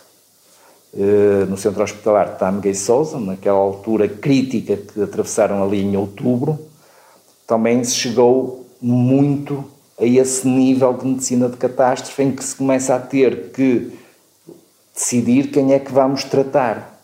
Eh, 0.92 1.46
no 1.48 1.56
centro 1.56 1.84
hospitalar 1.84 2.32
de 2.32 2.38
Tâmega 2.38 2.68
e 2.68 3.20
naquela 3.20 3.58
altura 3.58 4.08
crítica 4.08 4.76
que 4.76 5.00
atravessaram 5.00 5.62
ali 5.62 5.80
em 5.80 5.96
outubro, 5.96 6.58
também 7.46 7.82
se 7.84 7.94
chegou 7.94 8.66
muito 8.82 9.64
a 10.00 10.04
esse 10.04 10.48
nível 10.48 10.92
de 10.94 11.06
medicina 11.06 11.48
de 11.48 11.56
catástrofe 11.56 12.22
em 12.24 12.32
que 12.32 12.42
se 12.42 12.56
começa 12.56 12.94
a 12.96 12.98
ter 12.98 13.50
que 13.52 13.92
decidir 14.92 15.52
quem 15.52 15.72
é 15.72 15.78
que 15.78 15.92
vamos 15.92 16.24
tratar. 16.24 16.98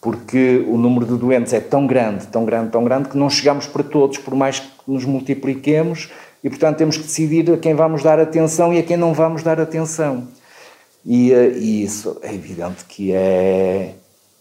Porque 0.00 0.64
o 0.66 0.76
número 0.76 1.06
de 1.06 1.16
doentes 1.16 1.52
é 1.52 1.60
tão 1.60 1.86
grande, 1.86 2.26
tão 2.26 2.44
grande, 2.44 2.70
tão 2.70 2.82
grande, 2.82 3.10
que 3.10 3.18
não 3.18 3.30
chegamos 3.30 3.66
para 3.66 3.84
todos, 3.84 4.18
por 4.18 4.34
mais 4.34 4.58
que 4.58 4.68
nos 4.88 5.04
multipliquemos, 5.04 6.10
e 6.42 6.48
portanto 6.48 6.78
temos 6.78 6.96
que 6.96 7.04
decidir 7.04 7.52
a 7.52 7.56
quem 7.58 7.74
vamos 7.74 8.02
dar 8.02 8.18
atenção 8.18 8.72
e 8.72 8.78
a 8.78 8.82
quem 8.82 8.96
não 8.96 9.12
vamos 9.14 9.44
dar 9.44 9.60
atenção. 9.60 10.26
E, 11.04 11.32
eh, 11.32 11.58
e 11.58 11.82
isso 11.82 12.16
é 12.22 12.34
evidente 12.34 12.84
que 12.84 13.12
é 13.12 13.94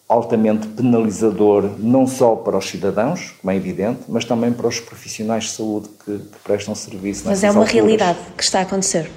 altamente 0.08 0.68
penalizador, 0.68 1.70
não 1.78 2.08
só 2.08 2.36
para 2.36 2.58
os 2.58 2.68
cidadãos, 2.68 3.36
como 3.40 3.52
é 3.52 3.56
evidente, 3.56 4.00
mas 4.08 4.26
também 4.26 4.52
para 4.52 4.68
os 4.68 4.80
profissionais 4.80 5.44
de 5.46 5.52
saúde 5.52 5.90
que, 6.04 6.18
que 6.18 6.40
prestam 6.44 6.74
serviço. 6.74 7.24
Mas 7.26 7.44
é 7.44 7.52
uma 7.52 7.62
alturas. 7.62 7.74
realidade 7.74 8.20
que 8.36 8.44
está 8.44 8.60
a 8.60 8.62
acontecer. 8.64 9.10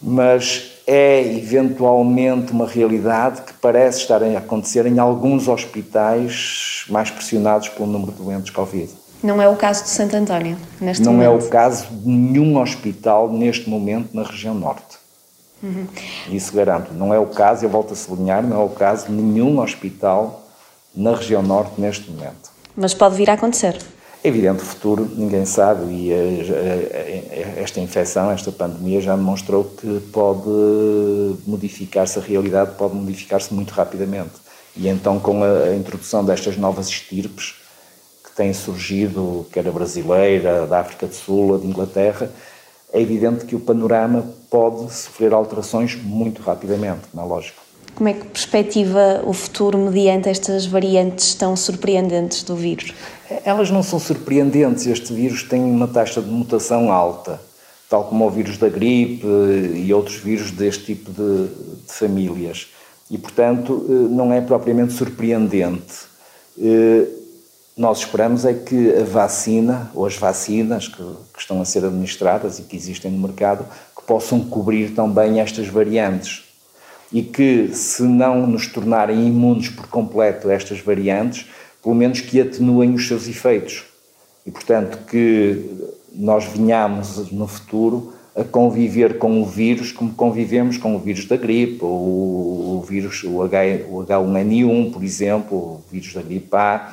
Mas 0.00 0.76
é 0.86 1.20
eventualmente 1.36 2.52
uma 2.52 2.66
realidade 2.66 3.42
que 3.42 3.52
parece 3.54 4.00
estar 4.00 4.22
a 4.22 4.38
acontecer 4.38 4.86
em 4.86 4.98
alguns 5.00 5.48
hospitais 5.48 6.84
mais 6.88 7.10
pressionados 7.10 7.68
pelo 7.70 7.88
número 7.88 8.12
de 8.12 8.22
doentes 8.22 8.50
Covid. 8.50 8.88
Não 9.22 9.42
é 9.42 9.48
o 9.48 9.56
caso 9.56 9.82
de 9.84 9.90
Santo 9.90 10.14
António, 10.14 10.56
neste 10.80 11.02
não 11.02 11.14
momento? 11.14 11.28
Não 11.28 11.40
é 11.40 11.44
o 11.44 11.48
caso 11.48 11.86
de 11.90 12.08
nenhum 12.08 12.60
hospital 12.60 13.32
neste 13.32 13.68
momento 13.68 14.10
na 14.14 14.22
região 14.22 14.54
norte. 14.54 14.98
Uhum. 15.62 15.86
Isso 16.30 16.52
garanto. 16.52 16.92
Não 16.92 17.12
é 17.12 17.18
o 17.18 17.26
caso, 17.26 17.64
eu 17.64 17.68
volto 17.68 17.92
a 17.92 17.96
sublinhar, 17.96 18.42
não 18.46 18.60
é 18.60 18.64
o 18.64 18.68
caso 18.68 19.06
de 19.06 19.12
nenhum 19.12 19.60
hospital 19.60 20.46
na 20.94 21.14
região 21.14 21.42
norte 21.42 21.80
neste 21.80 22.10
momento. 22.10 22.50
Mas 22.76 22.94
pode 22.94 23.16
vir 23.16 23.30
a 23.30 23.34
acontecer. 23.34 23.78
É 24.24 24.28
evidente, 24.28 24.62
o 24.62 24.66
futuro 24.66 25.08
ninguém 25.14 25.44
sabe 25.44 25.84
e 25.92 26.10
esta 27.58 27.80
infecção, 27.80 28.30
esta 28.30 28.50
pandemia 28.50 29.00
já 29.00 29.14
demonstrou 29.14 29.64
que 29.64 30.00
pode 30.12 30.48
modificar-se 31.46 32.18
a 32.18 32.22
realidade, 32.22 32.72
pode 32.76 32.94
modificar-se 32.94 33.54
muito 33.54 33.70
rapidamente. 33.70 34.32
E 34.74 34.88
então, 34.88 35.20
com 35.20 35.44
a 35.44 35.74
introdução 35.74 36.24
destas 36.24 36.56
novas 36.56 36.88
estirpes 36.88 37.54
que 38.24 38.32
têm 38.34 38.52
surgido, 38.52 39.46
quer 39.52 39.66
a 39.68 39.70
brasileira, 39.70 40.66
da 40.66 40.80
África 40.80 41.06
do 41.06 41.14
Sul, 41.14 41.54
a 41.54 41.58
de 41.58 41.66
Inglaterra, 41.66 42.30
é 42.92 43.00
evidente 43.00 43.44
que 43.44 43.54
o 43.54 43.60
panorama 43.60 44.26
pode 44.50 44.92
sofrer 44.92 45.32
alterações 45.32 45.94
muito 45.94 46.42
rapidamente, 46.42 47.02
não 47.12 47.24
é 47.24 47.26
lógico. 47.26 47.66
Como 47.94 48.10
é 48.10 48.12
que 48.12 48.26
perspectiva 48.26 49.22
o 49.24 49.32
futuro 49.32 49.78
mediante 49.78 50.28
estas 50.28 50.66
variantes 50.66 51.34
tão 51.34 51.56
surpreendentes 51.56 52.42
do 52.42 52.54
vírus? 52.54 52.92
Elas 53.42 53.70
não 53.70 53.82
são 53.82 53.98
surpreendentes. 53.98 54.86
Este 54.86 55.14
vírus 55.14 55.42
tem 55.44 55.62
uma 55.62 55.88
taxa 55.88 56.20
de 56.20 56.28
mutação 56.28 56.92
alta, 56.92 57.40
tal 57.88 58.04
como 58.04 58.26
o 58.26 58.30
vírus 58.30 58.58
da 58.58 58.68
gripe 58.68 59.26
e 59.74 59.94
outros 59.94 60.16
vírus 60.16 60.50
deste 60.50 60.84
tipo 60.84 61.10
de, 61.10 61.48
de 61.86 61.92
famílias. 61.92 62.68
E, 63.10 63.16
portanto, 63.16 63.86
eh, 63.88 63.92
não 63.92 64.30
é 64.30 64.42
propriamente 64.42 64.92
surpreendente. 64.92 65.94
Eh, 66.60 67.06
nós 67.76 67.98
esperamos 67.98 68.44
é 68.44 68.54
que 68.54 68.94
a 68.94 69.04
vacina, 69.04 69.90
ou 69.94 70.06
as 70.06 70.16
vacinas 70.16 70.88
que, 70.88 71.02
que, 71.32 71.40
estão 71.40 71.60
a 71.60 71.64
ser 71.64 71.84
administradas 71.84 72.58
e 72.58 72.62
que 72.62 72.74
existem 72.74 73.10
no 73.10 73.18
mercado, 73.18 73.66
possam 74.06 74.40
cobrir 74.40 74.90
também 74.94 75.40
estas 75.40 75.68
variantes. 75.68 76.44
E 77.12 77.22
que, 77.22 77.70
se 77.72 78.02
não 78.02 78.46
nos 78.46 78.66
tornarem 78.66 79.26
imunes 79.26 79.68
por 79.68 79.86
completo 79.88 80.48
a 80.48 80.52
estas 80.52 80.80
variantes, 80.80 81.46
pelo 81.82 81.94
menos 81.94 82.20
que 82.20 82.40
atenuem 82.40 82.94
os 82.94 83.06
seus 83.06 83.28
efeitos. 83.28 83.84
E, 84.44 84.50
portanto, 84.50 84.98
que 85.06 85.70
nós 86.12 86.44
venhamos 86.44 87.30
no 87.30 87.46
futuro 87.46 88.12
a 88.34 88.44
conviver 88.44 89.18
com 89.18 89.40
o 89.40 89.46
vírus 89.46 89.92
como 89.92 90.12
convivemos 90.12 90.76
com 90.76 90.94
o 90.94 90.98
vírus 90.98 91.24
da 91.26 91.36
gripe, 91.36 91.82
ou 91.82 92.78
o 92.78 92.84
vírus, 92.86 93.24
o 93.24 93.38
H1N1, 93.38 94.92
por 94.92 95.02
exemplo, 95.02 95.56
o 95.56 95.82
vírus 95.90 96.12
da 96.12 96.20
gripe 96.20 96.54
A, 96.54 96.92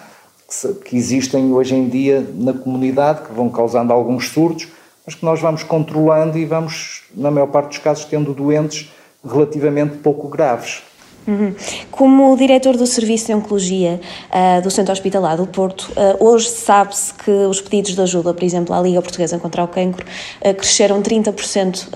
que 0.85 0.95
existem 0.95 1.51
hoje 1.51 1.75
em 1.75 1.89
dia 1.89 2.25
na 2.35 2.53
comunidade, 2.53 3.27
que 3.27 3.33
vão 3.33 3.49
causando 3.49 3.91
alguns 3.91 4.29
surtos, 4.29 4.67
mas 5.05 5.15
que 5.15 5.25
nós 5.25 5.39
vamos 5.39 5.63
controlando 5.63 6.37
e 6.37 6.45
vamos, 6.45 7.03
na 7.15 7.29
maior 7.29 7.47
parte 7.47 7.69
dos 7.69 7.77
casos, 7.79 8.05
tendo 8.05 8.33
doentes 8.33 8.91
relativamente 9.23 9.97
pouco 9.97 10.27
graves. 10.27 10.81
Uhum. 11.27 11.55
Como 11.89 12.35
diretor 12.35 12.75
do 12.75 12.85
Serviço 12.85 13.27
de 13.27 13.33
Oncologia 13.33 13.99
uh, 14.29 14.61
do 14.61 14.69
Centro 14.69 14.91
Hospitalar 14.91 15.37
do 15.37 15.47
Porto, 15.47 15.91
uh, 15.91 16.25
hoje 16.25 16.49
sabe-se 16.49 17.13
que 17.13 17.31
os 17.31 17.61
pedidos 17.61 17.95
de 17.95 18.01
ajuda, 18.01 18.33
por 18.33 18.43
exemplo, 18.43 18.75
à 18.75 18.81
Liga 18.81 19.01
Portuguesa 19.01 19.39
contra 19.39 19.63
o 19.63 19.67
Cancro, 19.67 20.05
uh, 20.05 20.53
cresceram 20.53 21.01
30% 21.01 21.87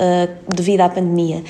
devido 0.47 0.81
à 0.81 0.89
pandemia. 0.89 1.43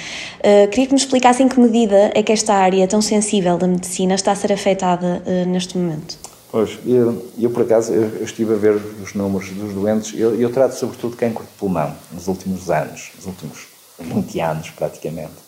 queria 0.72 0.88
que 0.88 0.94
me 0.94 1.00
explicasse 1.00 1.44
em 1.44 1.48
que 1.48 1.60
medida 1.60 2.12
é 2.14 2.24
que 2.24 2.32
esta 2.32 2.54
área 2.54 2.88
tão 2.88 3.02
sensível 3.02 3.58
da 3.58 3.68
medicina 3.68 4.16
está 4.16 4.32
a 4.32 4.36
ser 4.36 4.52
afetada 4.52 5.22
neste 5.48 5.78
momento. 5.78 6.18
Pois, 6.50 6.80
eu, 6.86 7.26
eu 7.38 7.50
por 7.50 7.64
acaso 7.64 7.92
eu, 7.92 8.04
eu 8.04 8.24
estive 8.24 8.54
a 8.54 8.58
ver 8.58 8.76
os 8.76 9.14
números 9.14 9.50
dos 9.50 9.74
doentes, 9.74 10.18
eu, 10.18 10.40
eu 10.40 10.50
trato 10.50 10.76
sobretudo 10.76 11.12
de 11.12 11.18
cancro 11.18 11.44
de 11.44 11.52
pulmão 11.60 11.94
nos 12.12 12.28
últimos 12.28 12.70
anos, 12.70 13.12
nos 13.16 13.26
últimos 13.26 13.68
20 14.00 14.40
anos 14.40 14.70
praticamente. 14.70 15.48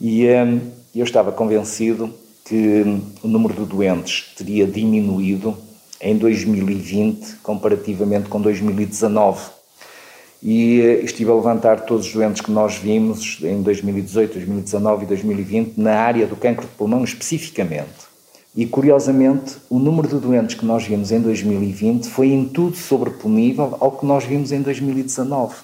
E 0.00 0.26
um, 0.28 0.60
eu 0.94 1.04
estava 1.04 1.32
convencido 1.32 2.12
que 2.44 2.82
hum, 2.86 3.00
o 3.22 3.28
número 3.28 3.54
de 3.54 3.64
doentes 3.64 4.32
teria 4.36 4.66
diminuído 4.66 5.56
em 6.00 6.16
2020 6.16 7.36
comparativamente 7.42 8.28
com 8.28 8.40
2019. 8.40 9.40
E 10.42 10.80
eh, 10.80 11.04
estive 11.04 11.30
a 11.30 11.34
levantar 11.34 11.82
todos 11.82 12.06
os 12.06 12.12
doentes 12.12 12.42
que 12.42 12.50
nós 12.50 12.76
vimos 12.76 13.38
em 13.42 13.62
2018, 13.62 14.34
2019 14.34 15.04
e 15.04 15.06
2020 15.06 15.78
na 15.78 15.94
área 15.94 16.26
do 16.26 16.34
cancro 16.34 16.66
de 16.66 16.72
pulmão 16.74 17.04
especificamente. 17.04 18.11
E 18.54 18.66
curiosamente, 18.66 19.56
o 19.70 19.78
número 19.78 20.06
de 20.06 20.18
doentes 20.18 20.54
que 20.54 20.66
nós 20.66 20.84
vimos 20.84 21.10
em 21.10 21.20
2020 21.20 22.08
foi 22.08 22.28
em 22.28 22.46
tudo 22.46 22.76
sobreponível 22.76 23.78
ao 23.80 23.92
que 23.92 24.04
nós 24.04 24.24
vimos 24.24 24.52
em 24.52 24.60
2019. 24.60 25.54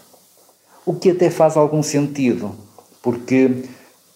O 0.87 0.95
que 0.95 1.11
até 1.11 1.29
faz 1.29 1.57
algum 1.57 1.83
sentido, 1.83 2.55
porque 3.03 3.65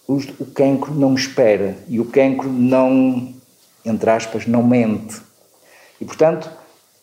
o 0.08 0.46
cancro 0.46 0.94
não 0.94 1.14
espera 1.14 1.76
e 1.86 2.00
o 2.00 2.06
cancro 2.06 2.48
não, 2.48 3.34
entre 3.84 4.08
aspas, 4.08 4.46
não 4.46 4.62
mente. 4.62 5.20
E, 6.00 6.04
portanto, 6.06 6.50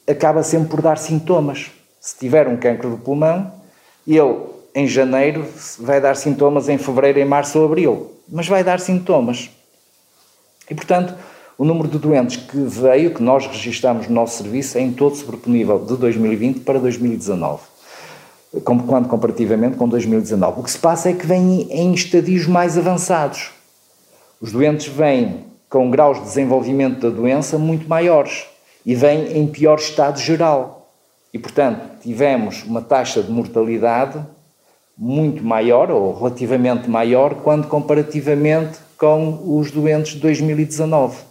acaba 0.07 0.41
sempre 0.41 0.69
por 0.69 0.81
dar 0.81 0.97
sintomas. 0.97 1.69
Se 2.01 2.17
tiver 2.17 2.47
um 2.47 2.57
cancro 2.57 2.89
do 2.89 2.97
pulmão, 2.97 3.53
ele, 4.07 4.39
em 4.73 4.87
janeiro, 4.87 5.45
vai 5.77 6.01
dar 6.01 6.15
sintomas 6.15 6.67
em 6.67 6.79
fevereiro, 6.79 7.19
em 7.19 7.25
março 7.25 7.59
ou 7.59 7.65
abril. 7.65 8.11
Mas 8.27 8.47
vai 8.47 8.63
dar 8.63 8.79
sintomas. 8.79 9.51
E, 10.67 10.73
portanto, 10.73 11.13
o 11.59 11.65
número 11.65 11.87
de 11.87 11.99
doentes 11.99 12.37
que 12.37 12.57
veio, 12.57 13.13
que 13.13 13.21
nós 13.21 13.45
registramos 13.45 14.07
no 14.07 14.15
nosso 14.15 14.41
serviço, 14.41 14.79
é 14.79 14.81
em 14.81 14.91
todo 14.91 15.15
sobreponível 15.15 15.77
de 15.77 15.95
2020 15.97 16.61
para 16.61 16.79
2019 16.79 17.59
quando 18.63 19.07
comparativamente 19.07 19.77
com 19.77 19.87
2019. 19.87 20.59
O 20.59 20.63
que 20.63 20.71
se 20.71 20.79
passa 20.79 21.09
é 21.09 21.13
que 21.13 21.25
vem 21.25 21.67
em 21.69 21.93
estadios 21.93 22.47
mais 22.47 22.77
avançados. 22.77 23.51
Os 24.41 24.51
doentes 24.51 24.87
vêm 24.87 25.45
com 25.69 25.91
graus 25.91 26.17
de 26.17 26.23
desenvolvimento 26.23 26.99
da 26.99 27.15
doença 27.15 27.59
muito 27.59 27.87
maiores 27.87 28.47
e 28.83 28.95
vêm 28.95 29.37
em 29.37 29.45
pior 29.45 29.77
estado 29.77 30.19
geral. 30.19 30.91
E, 31.31 31.37
portanto, 31.37 32.01
tivemos 32.01 32.63
uma 32.63 32.81
taxa 32.81 33.21
de 33.21 33.31
mortalidade 33.31 34.19
muito 34.97 35.43
maior, 35.43 35.91
ou 35.91 36.17
relativamente 36.17 36.89
maior, 36.89 37.35
quando 37.35 37.67
comparativamente 37.67 38.79
com 38.97 39.57
os 39.59 39.69
doentes 39.69 40.13
de 40.13 40.19
2019. 40.21 41.28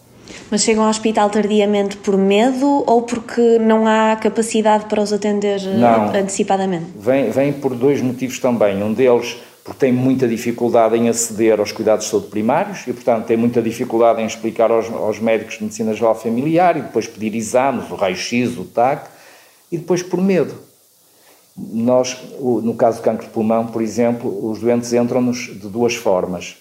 Mas 0.50 0.62
chegam 0.62 0.84
ao 0.84 0.90
hospital 0.90 1.28
tardiamente 1.30 1.96
por 1.96 2.16
medo 2.16 2.84
ou 2.86 3.02
porque 3.02 3.58
não 3.58 3.86
há 3.86 4.16
capacidade 4.16 4.86
para 4.86 5.02
os 5.02 5.12
atender 5.12 5.60
eh, 5.60 5.76
não. 5.76 6.08
antecipadamente? 6.08 6.86
Vem, 6.98 7.30
vem 7.30 7.52
por 7.52 7.74
dois 7.74 8.00
motivos 8.00 8.38
também. 8.38 8.82
Um 8.82 8.92
deles 8.92 9.36
porque 9.68 9.80
tem 9.80 9.92
muita 9.92 10.26
dificuldade 10.26 10.96
em 10.96 11.10
aceder 11.10 11.60
aos 11.60 11.72
cuidados 11.72 12.06
de 12.06 12.10
saúde 12.10 12.28
primários 12.28 12.86
e, 12.86 12.92
portanto, 12.92 13.26
tem 13.26 13.36
muita 13.36 13.60
dificuldade 13.60 14.22
em 14.22 14.26
explicar 14.26 14.70
aos, 14.70 14.90
aos 14.90 15.20
médicos 15.20 15.58
de 15.58 15.64
medicina 15.64 15.92
geral 15.92 16.14
familiar 16.14 16.74
e 16.78 16.80
depois 16.80 17.06
pedir 17.06 17.34
exames, 17.36 17.90
o 17.90 17.94
raio-x, 17.94 18.56
o 18.56 18.64
TAC, 18.64 19.10
e 19.70 19.76
depois 19.76 20.02
por 20.02 20.22
medo. 20.22 20.54
Nós, 21.54 22.16
no 22.40 22.74
caso 22.74 22.98
do 22.98 23.02
cancro 23.02 23.26
de 23.26 23.32
pulmão, 23.32 23.66
por 23.66 23.82
exemplo, 23.82 24.50
os 24.50 24.58
doentes 24.58 24.90
entram-nos 24.94 25.36
de 25.36 25.68
duas 25.68 25.94
formas 25.94 26.56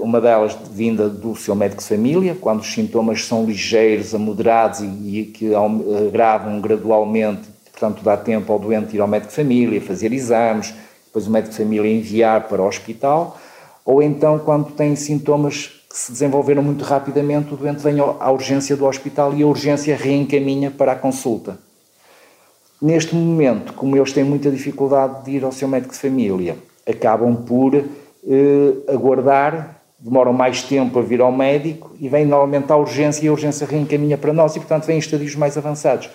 uma 0.00 0.20
delas 0.20 0.56
vinda 0.70 1.08
do 1.08 1.34
seu 1.34 1.54
médico 1.54 1.82
de 1.82 1.88
família, 1.88 2.36
quando 2.38 2.60
os 2.60 2.72
sintomas 2.72 3.24
são 3.24 3.46
ligeiros 3.46 4.14
a 4.14 4.18
moderados 4.18 4.80
e, 4.80 5.32
que 5.34 5.52
agravam 5.54 6.60
gradualmente, 6.60 7.48
portanto 7.72 8.02
dá 8.04 8.16
tempo 8.16 8.52
ao 8.52 8.58
doente 8.58 8.94
ir 8.94 9.00
ao 9.00 9.08
médico 9.08 9.30
de 9.30 9.36
família, 9.36 9.80
fazer 9.80 10.12
exames, 10.12 10.74
depois 11.06 11.26
o 11.26 11.30
médico 11.30 11.52
de 11.52 11.58
família 11.58 11.90
enviar 11.90 12.46
para 12.46 12.62
o 12.62 12.66
hospital, 12.66 13.38
ou 13.84 14.02
então 14.02 14.38
quando 14.38 14.72
tem 14.72 14.94
sintomas 14.96 15.70
que 15.88 15.96
se 15.96 16.12
desenvolveram 16.12 16.62
muito 16.62 16.84
rapidamente, 16.84 17.54
o 17.54 17.56
doente 17.56 17.82
vem 17.82 18.00
à 18.00 18.30
urgência 18.30 18.76
do 18.76 18.84
hospital 18.84 19.32
e 19.32 19.42
a 19.42 19.46
urgência 19.46 19.96
reencaminha 19.96 20.70
para 20.70 20.92
a 20.92 20.96
consulta. 20.96 21.58
Neste 22.82 23.14
momento, 23.14 23.72
como 23.72 23.96
eles 23.96 24.12
têm 24.12 24.24
muita 24.24 24.50
dificuldade 24.50 25.24
de 25.24 25.30
ir 25.36 25.44
ao 25.44 25.52
seu 25.52 25.68
médico 25.68 25.94
de 25.94 26.00
família, 26.00 26.56
acabam 26.86 27.34
por 27.36 27.74
eh, 27.76 27.84
aguardar, 28.88 29.80
demoram 29.98 30.32
mais 30.32 30.62
tempo 30.62 30.98
a 30.98 31.02
vir 31.02 31.20
ao 31.20 31.32
médico 31.32 31.94
e 31.98 32.08
vem 32.08 32.24
normalmente 32.24 32.70
à 32.70 32.76
urgência 32.76 33.24
e 33.24 33.28
a 33.28 33.32
urgência 33.32 33.66
reencaminha 33.66 34.18
para 34.18 34.32
nós 34.32 34.54
e, 34.54 34.60
portanto, 34.60 34.84
vem 34.84 34.96
em 34.96 34.98
estadios 34.98 35.34
mais 35.34 35.56
avançados. 35.56 36.10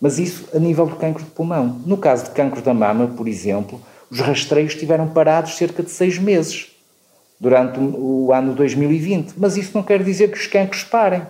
Mas 0.00 0.18
isso 0.18 0.48
a 0.54 0.58
nível 0.58 0.86
do 0.86 0.96
cancro 0.96 1.24
de 1.24 1.30
pulmão. 1.30 1.80
No 1.84 1.96
caso 1.96 2.24
de 2.24 2.30
cancro 2.30 2.62
da 2.62 2.72
mama, 2.72 3.08
por 3.08 3.26
exemplo, 3.26 3.80
os 4.10 4.20
rastreios 4.20 4.72
estiveram 4.72 5.08
parados 5.08 5.56
cerca 5.56 5.82
de 5.82 5.90
seis 5.90 6.18
meses 6.18 6.68
durante 7.40 7.78
o 7.78 8.32
ano 8.32 8.54
2020. 8.54 9.34
Mas 9.36 9.56
isso 9.56 9.72
não 9.74 9.82
quer 9.82 10.02
dizer 10.02 10.30
que 10.30 10.38
os 10.38 10.46
cancros 10.46 10.84
parem. 10.84 11.22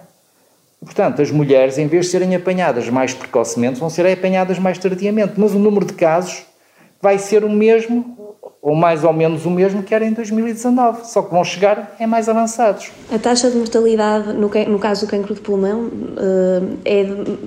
Portanto, 0.81 1.23
as 1.23 1.31
mulheres, 1.31 1.79
em 1.79 1.87
vez 1.87 2.07
de 2.07 2.13
serem 2.13 2.37
apanhadas 2.37 2.89
mais 2.89 3.13
precocemente, 3.13 3.81
vão 3.81 3.91
ser 3.91 4.07
apanhadas 4.07 4.59
mais 4.59 4.79
tardiamente. 4.79 5.35
Mas 5.37 5.55
o 5.55 5.59
número 5.59 5.87
de 5.87 5.95
casos 5.95 6.45
vai 7.01 7.19
ser 7.19 7.45
o 7.45 7.51
mesmo 7.51 8.18
ou 8.61 8.75
mais 8.75 9.05
ou 9.05 9.13
menos 9.13 9.47
o 9.47 9.51
mesmo 9.51 9.83
que 9.83 9.95
era 9.95 10.05
em 10.05 10.13
2019, 10.13 11.07
só 11.07 11.23
que 11.23 11.31
vão 11.31 11.45
chegar 11.45 11.97
em 12.01 12.07
mais 12.07 12.29
avançados. 12.29 12.91
A 13.13 13.19
taxa 13.19 13.51
de 13.51 13.57
mortalidade, 13.57 14.33
no, 14.33 14.49
no 14.49 14.79
caso 14.79 15.07
do 15.07 15.11
cancro 15.11 15.35
de 15.35 15.41
pulmão, 15.41 15.91
eh, 16.85 17.01
é 17.01 17.05
de, 17.05 17.39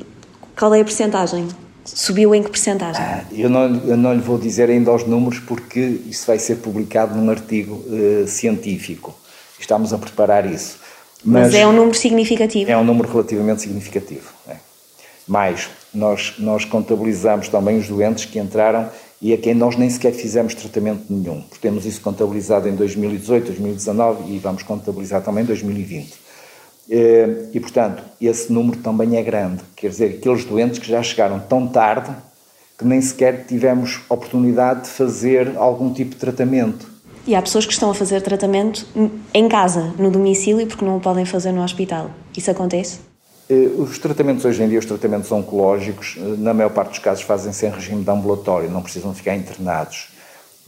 qual 0.58 0.74
é 0.74 0.82
a 0.82 0.84
percentagem? 0.84 1.47
Subiu 1.84 2.36
em 2.36 2.43
que 2.43 2.50
percentagem? 2.50 3.02
Ah, 3.04 3.24
eu, 3.32 3.50
não, 3.50 3.76
eu 3.86 3.97
não 3.97 4.13
lhe 4.13 4.21
vou 4.21 4.38
dizer 4.38 4.69
ainda 4.69 4.91
os 4.91 5.06
números 5.06 5.39
porque 5.39 5.80
isso 5.80 6.28
vai 6.28 6.38
ser 6.38 6.58
publicado 6.58 7.15
num 7.15 7.30
artigo 7.30 7.84
uh, 7.88 8.28
científico. 8.28 9.13
Estamos 9.60 9.91
a 9.91 9.97
preparar 9.97 10.45
isso. 10.45 10.78
Mas, 11.26 11.47
Mas, 11.47 11.56
é 11.56 11.65
um 11.65 11.71
número 11.71 11.95
significativo? 11.95 12.69
É 12.69 12.78
um 12.78 12.84
número 12.84 13.12
relativamente 13.12 13.62
significativo. 13.62 14.32
É. 14.47 14.56
Mais, 15.28 15.69
nós, 15.93 16.36
nós 16.38 16.65
contabilizamos 16.65 17.47
também 17.47 17.78
os 17.78 17.88
doentes 17.88 18.26
que 18.26 18.38
entraram 18.38 18.89
e 19.22 19.34
a 19.34 19.38
quem 19.38 19.54
nós 19.54 19.76
nem 19.78 19.90
sequer 19.90 20.14
fizemos 20.14 20.56
tratamento 20.56 21.04
nenhum, 21.10 21.42
porque 21.42 21.62
temos 21.62 21.86
isso 21.86 22.02
contabilizado 22.02 22.68
em 22.68 22.76
2018, 22.76 23.46
2019 23.48 24.34
e 24.34 24.40
vamos 24.40 24.64
contabilizar 24.64 25.22
também 25.22 25.44
em 25.44 25.48
2020. 25.48 26.14
Eh, 26.90 27.46
e, 27.54 27.60
portanto, 27.60 28.04
esse 28.20 28.52
número 28.52 28.80
também 28.80 29.16
é 29.16 29.22
grande, 29.22 29.62
quer 29.76 29.90
dizer, 29.90 30.18
aqueles 30.18 30.44
doentes 30.44 30.80
que 30.80 30.88
já 30.88 31.04
chegaram 31.04 31.40
tão 31.40 31.68
tarde 31.68 32.12
que 32.78 32.84
nem 32.84 33.00
sequer 33.00 33.46
tivemos 33.46 34.02
oportunidade 34.10 34.84
de 34.84 34.90
fazer 34.90 35.56
algum 35.56 35.94
tipo 35.94 36.12
de 36.12 36.18
tratamento. 36.18 36.90
E 37.28 37.36
há 37.36 37.42
pessoas 37.42 37.68
que 37.68 37.74
estão 37.74 37.92
a 37.92 37.94
fazer 37.94 38.22
tratamento 38.22 38.88
em 39.32 39.48
casa, 39.48 39.94
no 40.00 40.10
domicílio, 40.10 40.66
porque 40.66 40.84
não 40.84 40.98
o 40.98 41.00
podem 41.00 41.24
fazer 41.24 41.52
no 41.52 41.64
hospital. 41.64 42.10
Isso 42.36 42.50
acontece? 42.50 43.11
Eh, 43.52 43.70
os 43.78 44.00
tratamentos 44.00 44.46
hoje 44.46 44.64
em 44.64 44.70
dia, 44.70 44.80
os 44.80 44.86
tratamentos 44.86 45.30
oncológicos, 45.30 46.16
eh, 46.18 46.22
na 46.38 46.54
maior 46.54 46.70
parte 46.70 46.92
dos 46.92 47.00
casos 47.00 47.24
fazem-se 47.24 47.66
em 47.66 47.70
regime 47.70 48.02
de 48.02 48.10
ambulatório, 48.10 48.72
não 48.72 48.82
precisam 48.82 49.14
ficar 49.14 49.36
internados. 49.36 50.08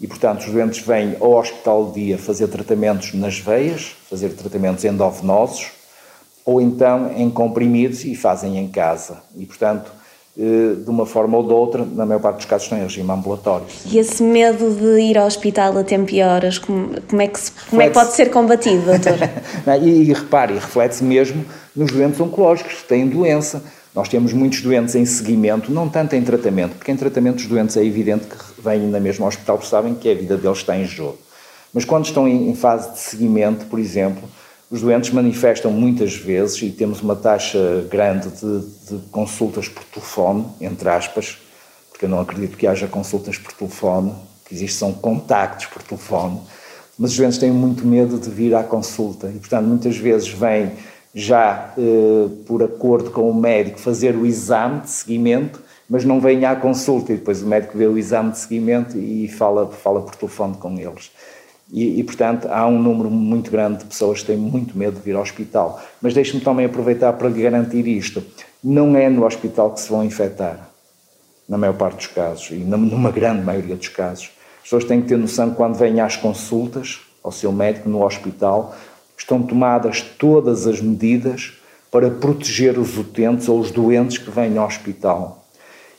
E, 0.02 0.06
portanto, 0.06 0.42
os 0.42 0.52
doentes 0.52 0.86
vêm 0.86 1.16
ao 1.22 1.32
hospital 1.36 1.86
de 1.92 2.04
dia 2.04 2.18
fazer 2.18 2.50
tratamentos 2.50 3.14
nas 3.14 3.40
veias, 3.40 3.96
fazer 4.10 4.30
tratamentos 4.32 4.84
endovenosos, 4.84 5.68
ou 6.44 6.60
então 6.60 7.10
em 7.16 7.30
comprimidos 7.30 8.04
e 8.04 8.16
fazem 8.16 8.58
em 8.58 8.68
casa. 8.68 9.20
E, 9.38 9.46
portanto, 9.46 9.90
eh, 10.38 10.76
de 10.84 10.90
uma 10.90 11.06
forma 11.06 11.38
ou 11.38 11.48
de 11.48 11.54
outra, 11.54 11.86
na 11.86 12.06
maior 12.06 12.20
parte 12.20 12.38
dos 12.38 12.46
casos 12.48 12.66
estão 12.66 12.78
em 12.78 12.82
regime 12.82 13.10
ambulatório. 13.10 13.66
E 13.86 13.98
esse 13.98 14.22
medo 14.22 14.76
de 14.76 15.00
ir 15.00 15.18
ao 15.18 15.26
hospital 15.26 15.78
a 15.78 15.86
tempo 15.86 16.12
e 16.12 16.22
horas, 16.22 16.58
como, 16.58 17.00
como, 17.04 17.22
é, 17.22 17.28
que 17.30 17.40
se, 17.40 17.52
como 17.70 17.82
é 17.82 17.88
que 17.88 17.94
pode 17.94 18.12
ser 18.12 18.30
combatido, 18.30 18.84
doutor? 18.84 19.18
e, 19.82 20.10
e 20.10 20.14
repare, 20.14 20.56
reflete-se 20.56 21.04
mesmo 21.06 21.46
nos 21.76 21.92
doentes 21.92 22.20
oncológicos 22.20 22.74
que 22.76 22.88
têm 22.88 23.08
doença. 23.08 23.64
Nós 23.96 24.08
temos 24.08 24.34
muitos 24.34 24.62
doentes 24.62 24.96
em 24.96 25.06
seguimento, 25.06 25.72
não 25.72 25.90
tanto 25.90 26.16
em 26.16 26.24
tratamento, 26.24 26.76
porque 26.76 26.92
em 26.92 26.96
tratamento 26.96 27.40
os 27.40 27.48
doentes 27.48 27.78
é 27.78 27.84
evidente 27.84 28.26
que 28.28 28.62
vêm 28.62 28.88
na 28.88 29.00
mesma 29.00 29.28
hospital 29.28 29.58
porque 29.58 29.70
sabem 29.70 29.94
que 29.94 30.10
a 30.10 30.16
vida 30.16 30.38
deles 30.38 30.60
está 30.60 30.78
em 30.78 30.86
jogo. 30.86 31.18
Mas 31.74 31.86
quando 31.86 32.06
estão 32.06 32.28
em 32.28 32.54
fase 32.56 32.92
de 32.92 33.00
seguimento, 33.00 33.66
por 33.66 33.80
exemplo, 33.80 34.24
os 34.70 34.82
doentes 34.82 35.10
manifestam 35.12 35.72
muitas 35.72 36.16
vezes, 36.16 36.62
e 36.62 36.70
temos 36.70 37.02
uma 37.02 37.16
taxa 37.16 37.88
grande 37.90 38.30
de, 38.30 38.60
de 38.90 39.06
consultas 39.12 39.68
por 39.68 39.84
telefone, 39.84 40.46
entre 40.62 40.90
aspas, 40.90 41.38
porque 41.92 42.04
porque 42.04 42.06
eu 42.06 42.10
não 42.10 42.20
acredito 42.20 42.58
que 42.58 42.68
haja 42.68 42.86
consultas 42.86 43.38
por 43.38 43.54
telefone, 43.54 44.14
que 44.46 44.54
existem 44.54 44.78
são 44.78 44.94
contactos 44.94 45.68
por 45.68 45.82
telefone, 45.82 46.42
mas 47.00 47.12
os 47.12 47.18
doentes 47.18 47.38
têm 47.38 47.50
muito 47.50 47.88
medo 47.88 48.20
de 48.20 48.30
vir 48.30 48.54
à 48.54 48.62
consulta 48.62 49.28
e, 49.28 49.40
portanto, 49.40 49.66
muitas 49.66 49.96
vezes 49.96 50.28
vêm 50.28 50.74
já 51.14 51.74
eh, 51.78 52.28
por 52.48 52.64
acordo 52.64 53.12
com 53.12 53.30
o 53.30 53.34
médico 53.34 53.80
fazer 53.80 54.16
o 54.16 54.26
exame 54.26 54.82
de 54.82 54.90
seguimento, 54.90 55.62
mas 55.90 56.04
não 56.04 56.20
vêm 56.20 56.46
à 56.46 56.56
consulta 56.56 57.14
e 57.14 57.18
depois 57.18 57.44
o 57.44 57.48
médico 57.48 57.78
vê 57.78 57.86
o 57.86 57.98
exame 57.98 58.32
de 58.32 58.40
seguimento 58.40 58.98
e 58.98 59.28
fala, 59.28 59.68
fala 59.70 60.02
por 60.02 60.16
telefone 60.16 60.56
com 60.58 60.80
eles. 60.80 61.12
E, 61.72 62.00
e, 62.00 62.04
portanto, 62.04 62.48
há 62.52 62.68
um 62.68 62.80
número 62.80 63.10
muito 63.10 63.50
grande 63.50 63.80
de 63.80 63.86
pessoas 63.86 64.22
que 64.22 64.28
têm 64.28 64.38
muito 64.38 64.78
medo 64.78 64.96
de 64.96 65.02
vir 65.02 65.16
ao 65.16 65.22
hospital. 65.22 65.82
Mas 66.02 66.14
deixe-me 66.14 66.42
também 66.42 66.66
aproveitar 66.66 67.14
para 67.14 67.30
lhe 67.30 67.42
garantir 67.42 67.88
isto: 67.88 68.24
não 68.64 68.96
é 68.96 69.10
no 69.10 69.26
hospital 69.26 69.72
que 69.72 69.82
se 69.82 69.90
vão 69.90 70.04
infectar, 70.04 70.70
na 71.48 71.58
maior 71.58 71.74
parte 71.74 71.98
dos 71.98 72.08
casos, 72.08 72.52
e 72.52 72.56
numa 72.56 73.12
grande 73.12 73.44
maioria 73.44 73.76
dos 73.76 73.88
casos. 73.88 74.32
As 74.58 74.64
pessoas 74.64 74.86
têm 74.86 75.02
que 75.02 75.08
ter 75.08 75.18
noção 75.18 75.50
que 75.50 75.56
quando 75.56 75.76
vêm 75.76 76.00
às 76.00 76.16
consultas 76.16 77.02
ao 77.24 77.32
seu 77.32 77.52
médico 77.52 77.90
no 77.90 78.04
hospital, 78.04 78.76
estão 79.24 79.42
tomadas 79.42 80.02
todas 80.02 80.68
as 80.68 80.80
medidas 80.80 81.54
para 81.90 82.10
proteger 82.10 82.78
os 82.78 82.98
utentes 82.98 83.48
ou 83.48 83.60
os 83.60 83.72
doentes 83.72 84.18
que 84.18 84.30
vêm 84.30 84.58
ao 84.58 84.68
hospital. 84.68 85.46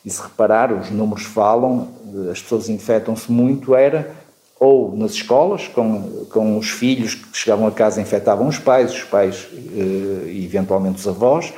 E 0.05 0.11
se 0.11 0.21
reparar, 0.21 0.73
os 0.73 0.91
números 0.91 1.25
falam, 1.25 1.89
as 2.31 2.43
pessoas 2.43 2.69
infectam-se 2.69 3.31
muito, 3.33 3.75
era 3.75 4.15
ou 4.61 4.97
nas 4.97 5.13
escolas, 5.13 5.69
com, 5.69 6.27
com 6.31 6.57
os 6.59 6.71
filhos 6.71 7.15
que 7.15 7.37
chegavam 7.37 7.67
a 7.67 7.73
casa 7.73 8.01
e 8.01 8.03
infectavam 8.03 8.47
os 8.47 8.59
pais, 8.59 8.93
os 8.93 9.03
pais 9.03 9.49
eh, 9.53 10.31
e 10.31 10.45
eventualmente 10.45 10.99
os 10.99 11.09
avós, 11.09 11.53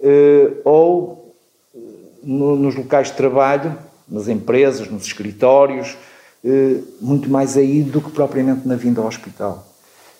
eh, 0.00 0.50
ou 0.64 1.34
eh, 1.74 1.78
no, 2.22 2.56
nos 2.56 2.74
locais 2.74 3.08
de 3.08 3.14
trabalho, 3.14 3.76
nas 4.08 4.26
empresas, 4.26 4.90
nos 4.90 5.04
escritórios, 5.04 5.96
muito 7.00 7.30
mais 7.30 7.56
aí 7.56 7.82
do 7.82 8.00
que 8.00 8.10
propriamente 8.10 8.66
na 8.66 8.74
vinda 8.74 9.00
ao 9.00 9.06
hospital. 9.06 9.69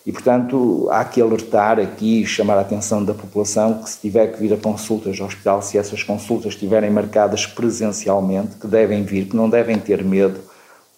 E, 0.05 0.11
portanto, 0.11 0.87
há 0.91 1.05
que 1.05 1.21
alertar 1.21 1.79
aqui, 1.79 2.25
chamar 2.25 2.57
a 2.57 2.61
atenção 2.61 3.03
da 3.03 3.13
população 3.13 3.83
que 3.83 3.89
se 3.89 3.99
tiver 3.99 4.27
que 4.27 4.39
vir 4.39 4.53
a 4.53 4.57
consultas 4.57 5.19
ao 5.19 5.27
hospital, 5.27 5.61
se 5.61 5.77
essas 5.77 6.01
consultas 6.01 6.53
estiverem 6.53 6.89
marcadas 6.89 7.45
presencialmente, 7.45 8.55
que 8.55 8.65
devem 8.65 9.03
vir, 9.03 9.25
que 9.25 9.35
não 9.35 9.47
devem 9.47 9.77
ter 9.77 10.03
medo, 10.03 10.39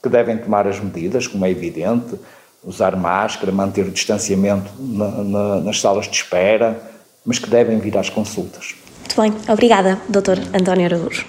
que 0.01 0.07
devem 0.07 0.37
tomar 0.37 0.67
as 0.67 0.79
medidas, 0.79 1.27
como 1.27 1.45
é 1.45 1.51
evidente, 1.51 2.15
usar 2.63 2.95
máscara, 2.95 3.51
manter 3.51 3.85
o 3.85 3.91
distanciamento 3.91 4.71
na, 4.79 5.09
na, 5.09 5.55
nas 5.61 5.81
salas 5.81 6.05
de 6.05 6.15
espera, 6.15 6.81
mas 7.25 7.39
que 7.39 7.49
devem 7.49 7.79
vir 7.79 7.97
às 7.97 8.09
consultas. 8.09 8.75
Muito 8.99 9.21
bem, 9.21 9.33
obrigada, 9.51 9.99
Dr. 10.07 10.39
António 10.53 10.85
Araújo. 10.85 11.25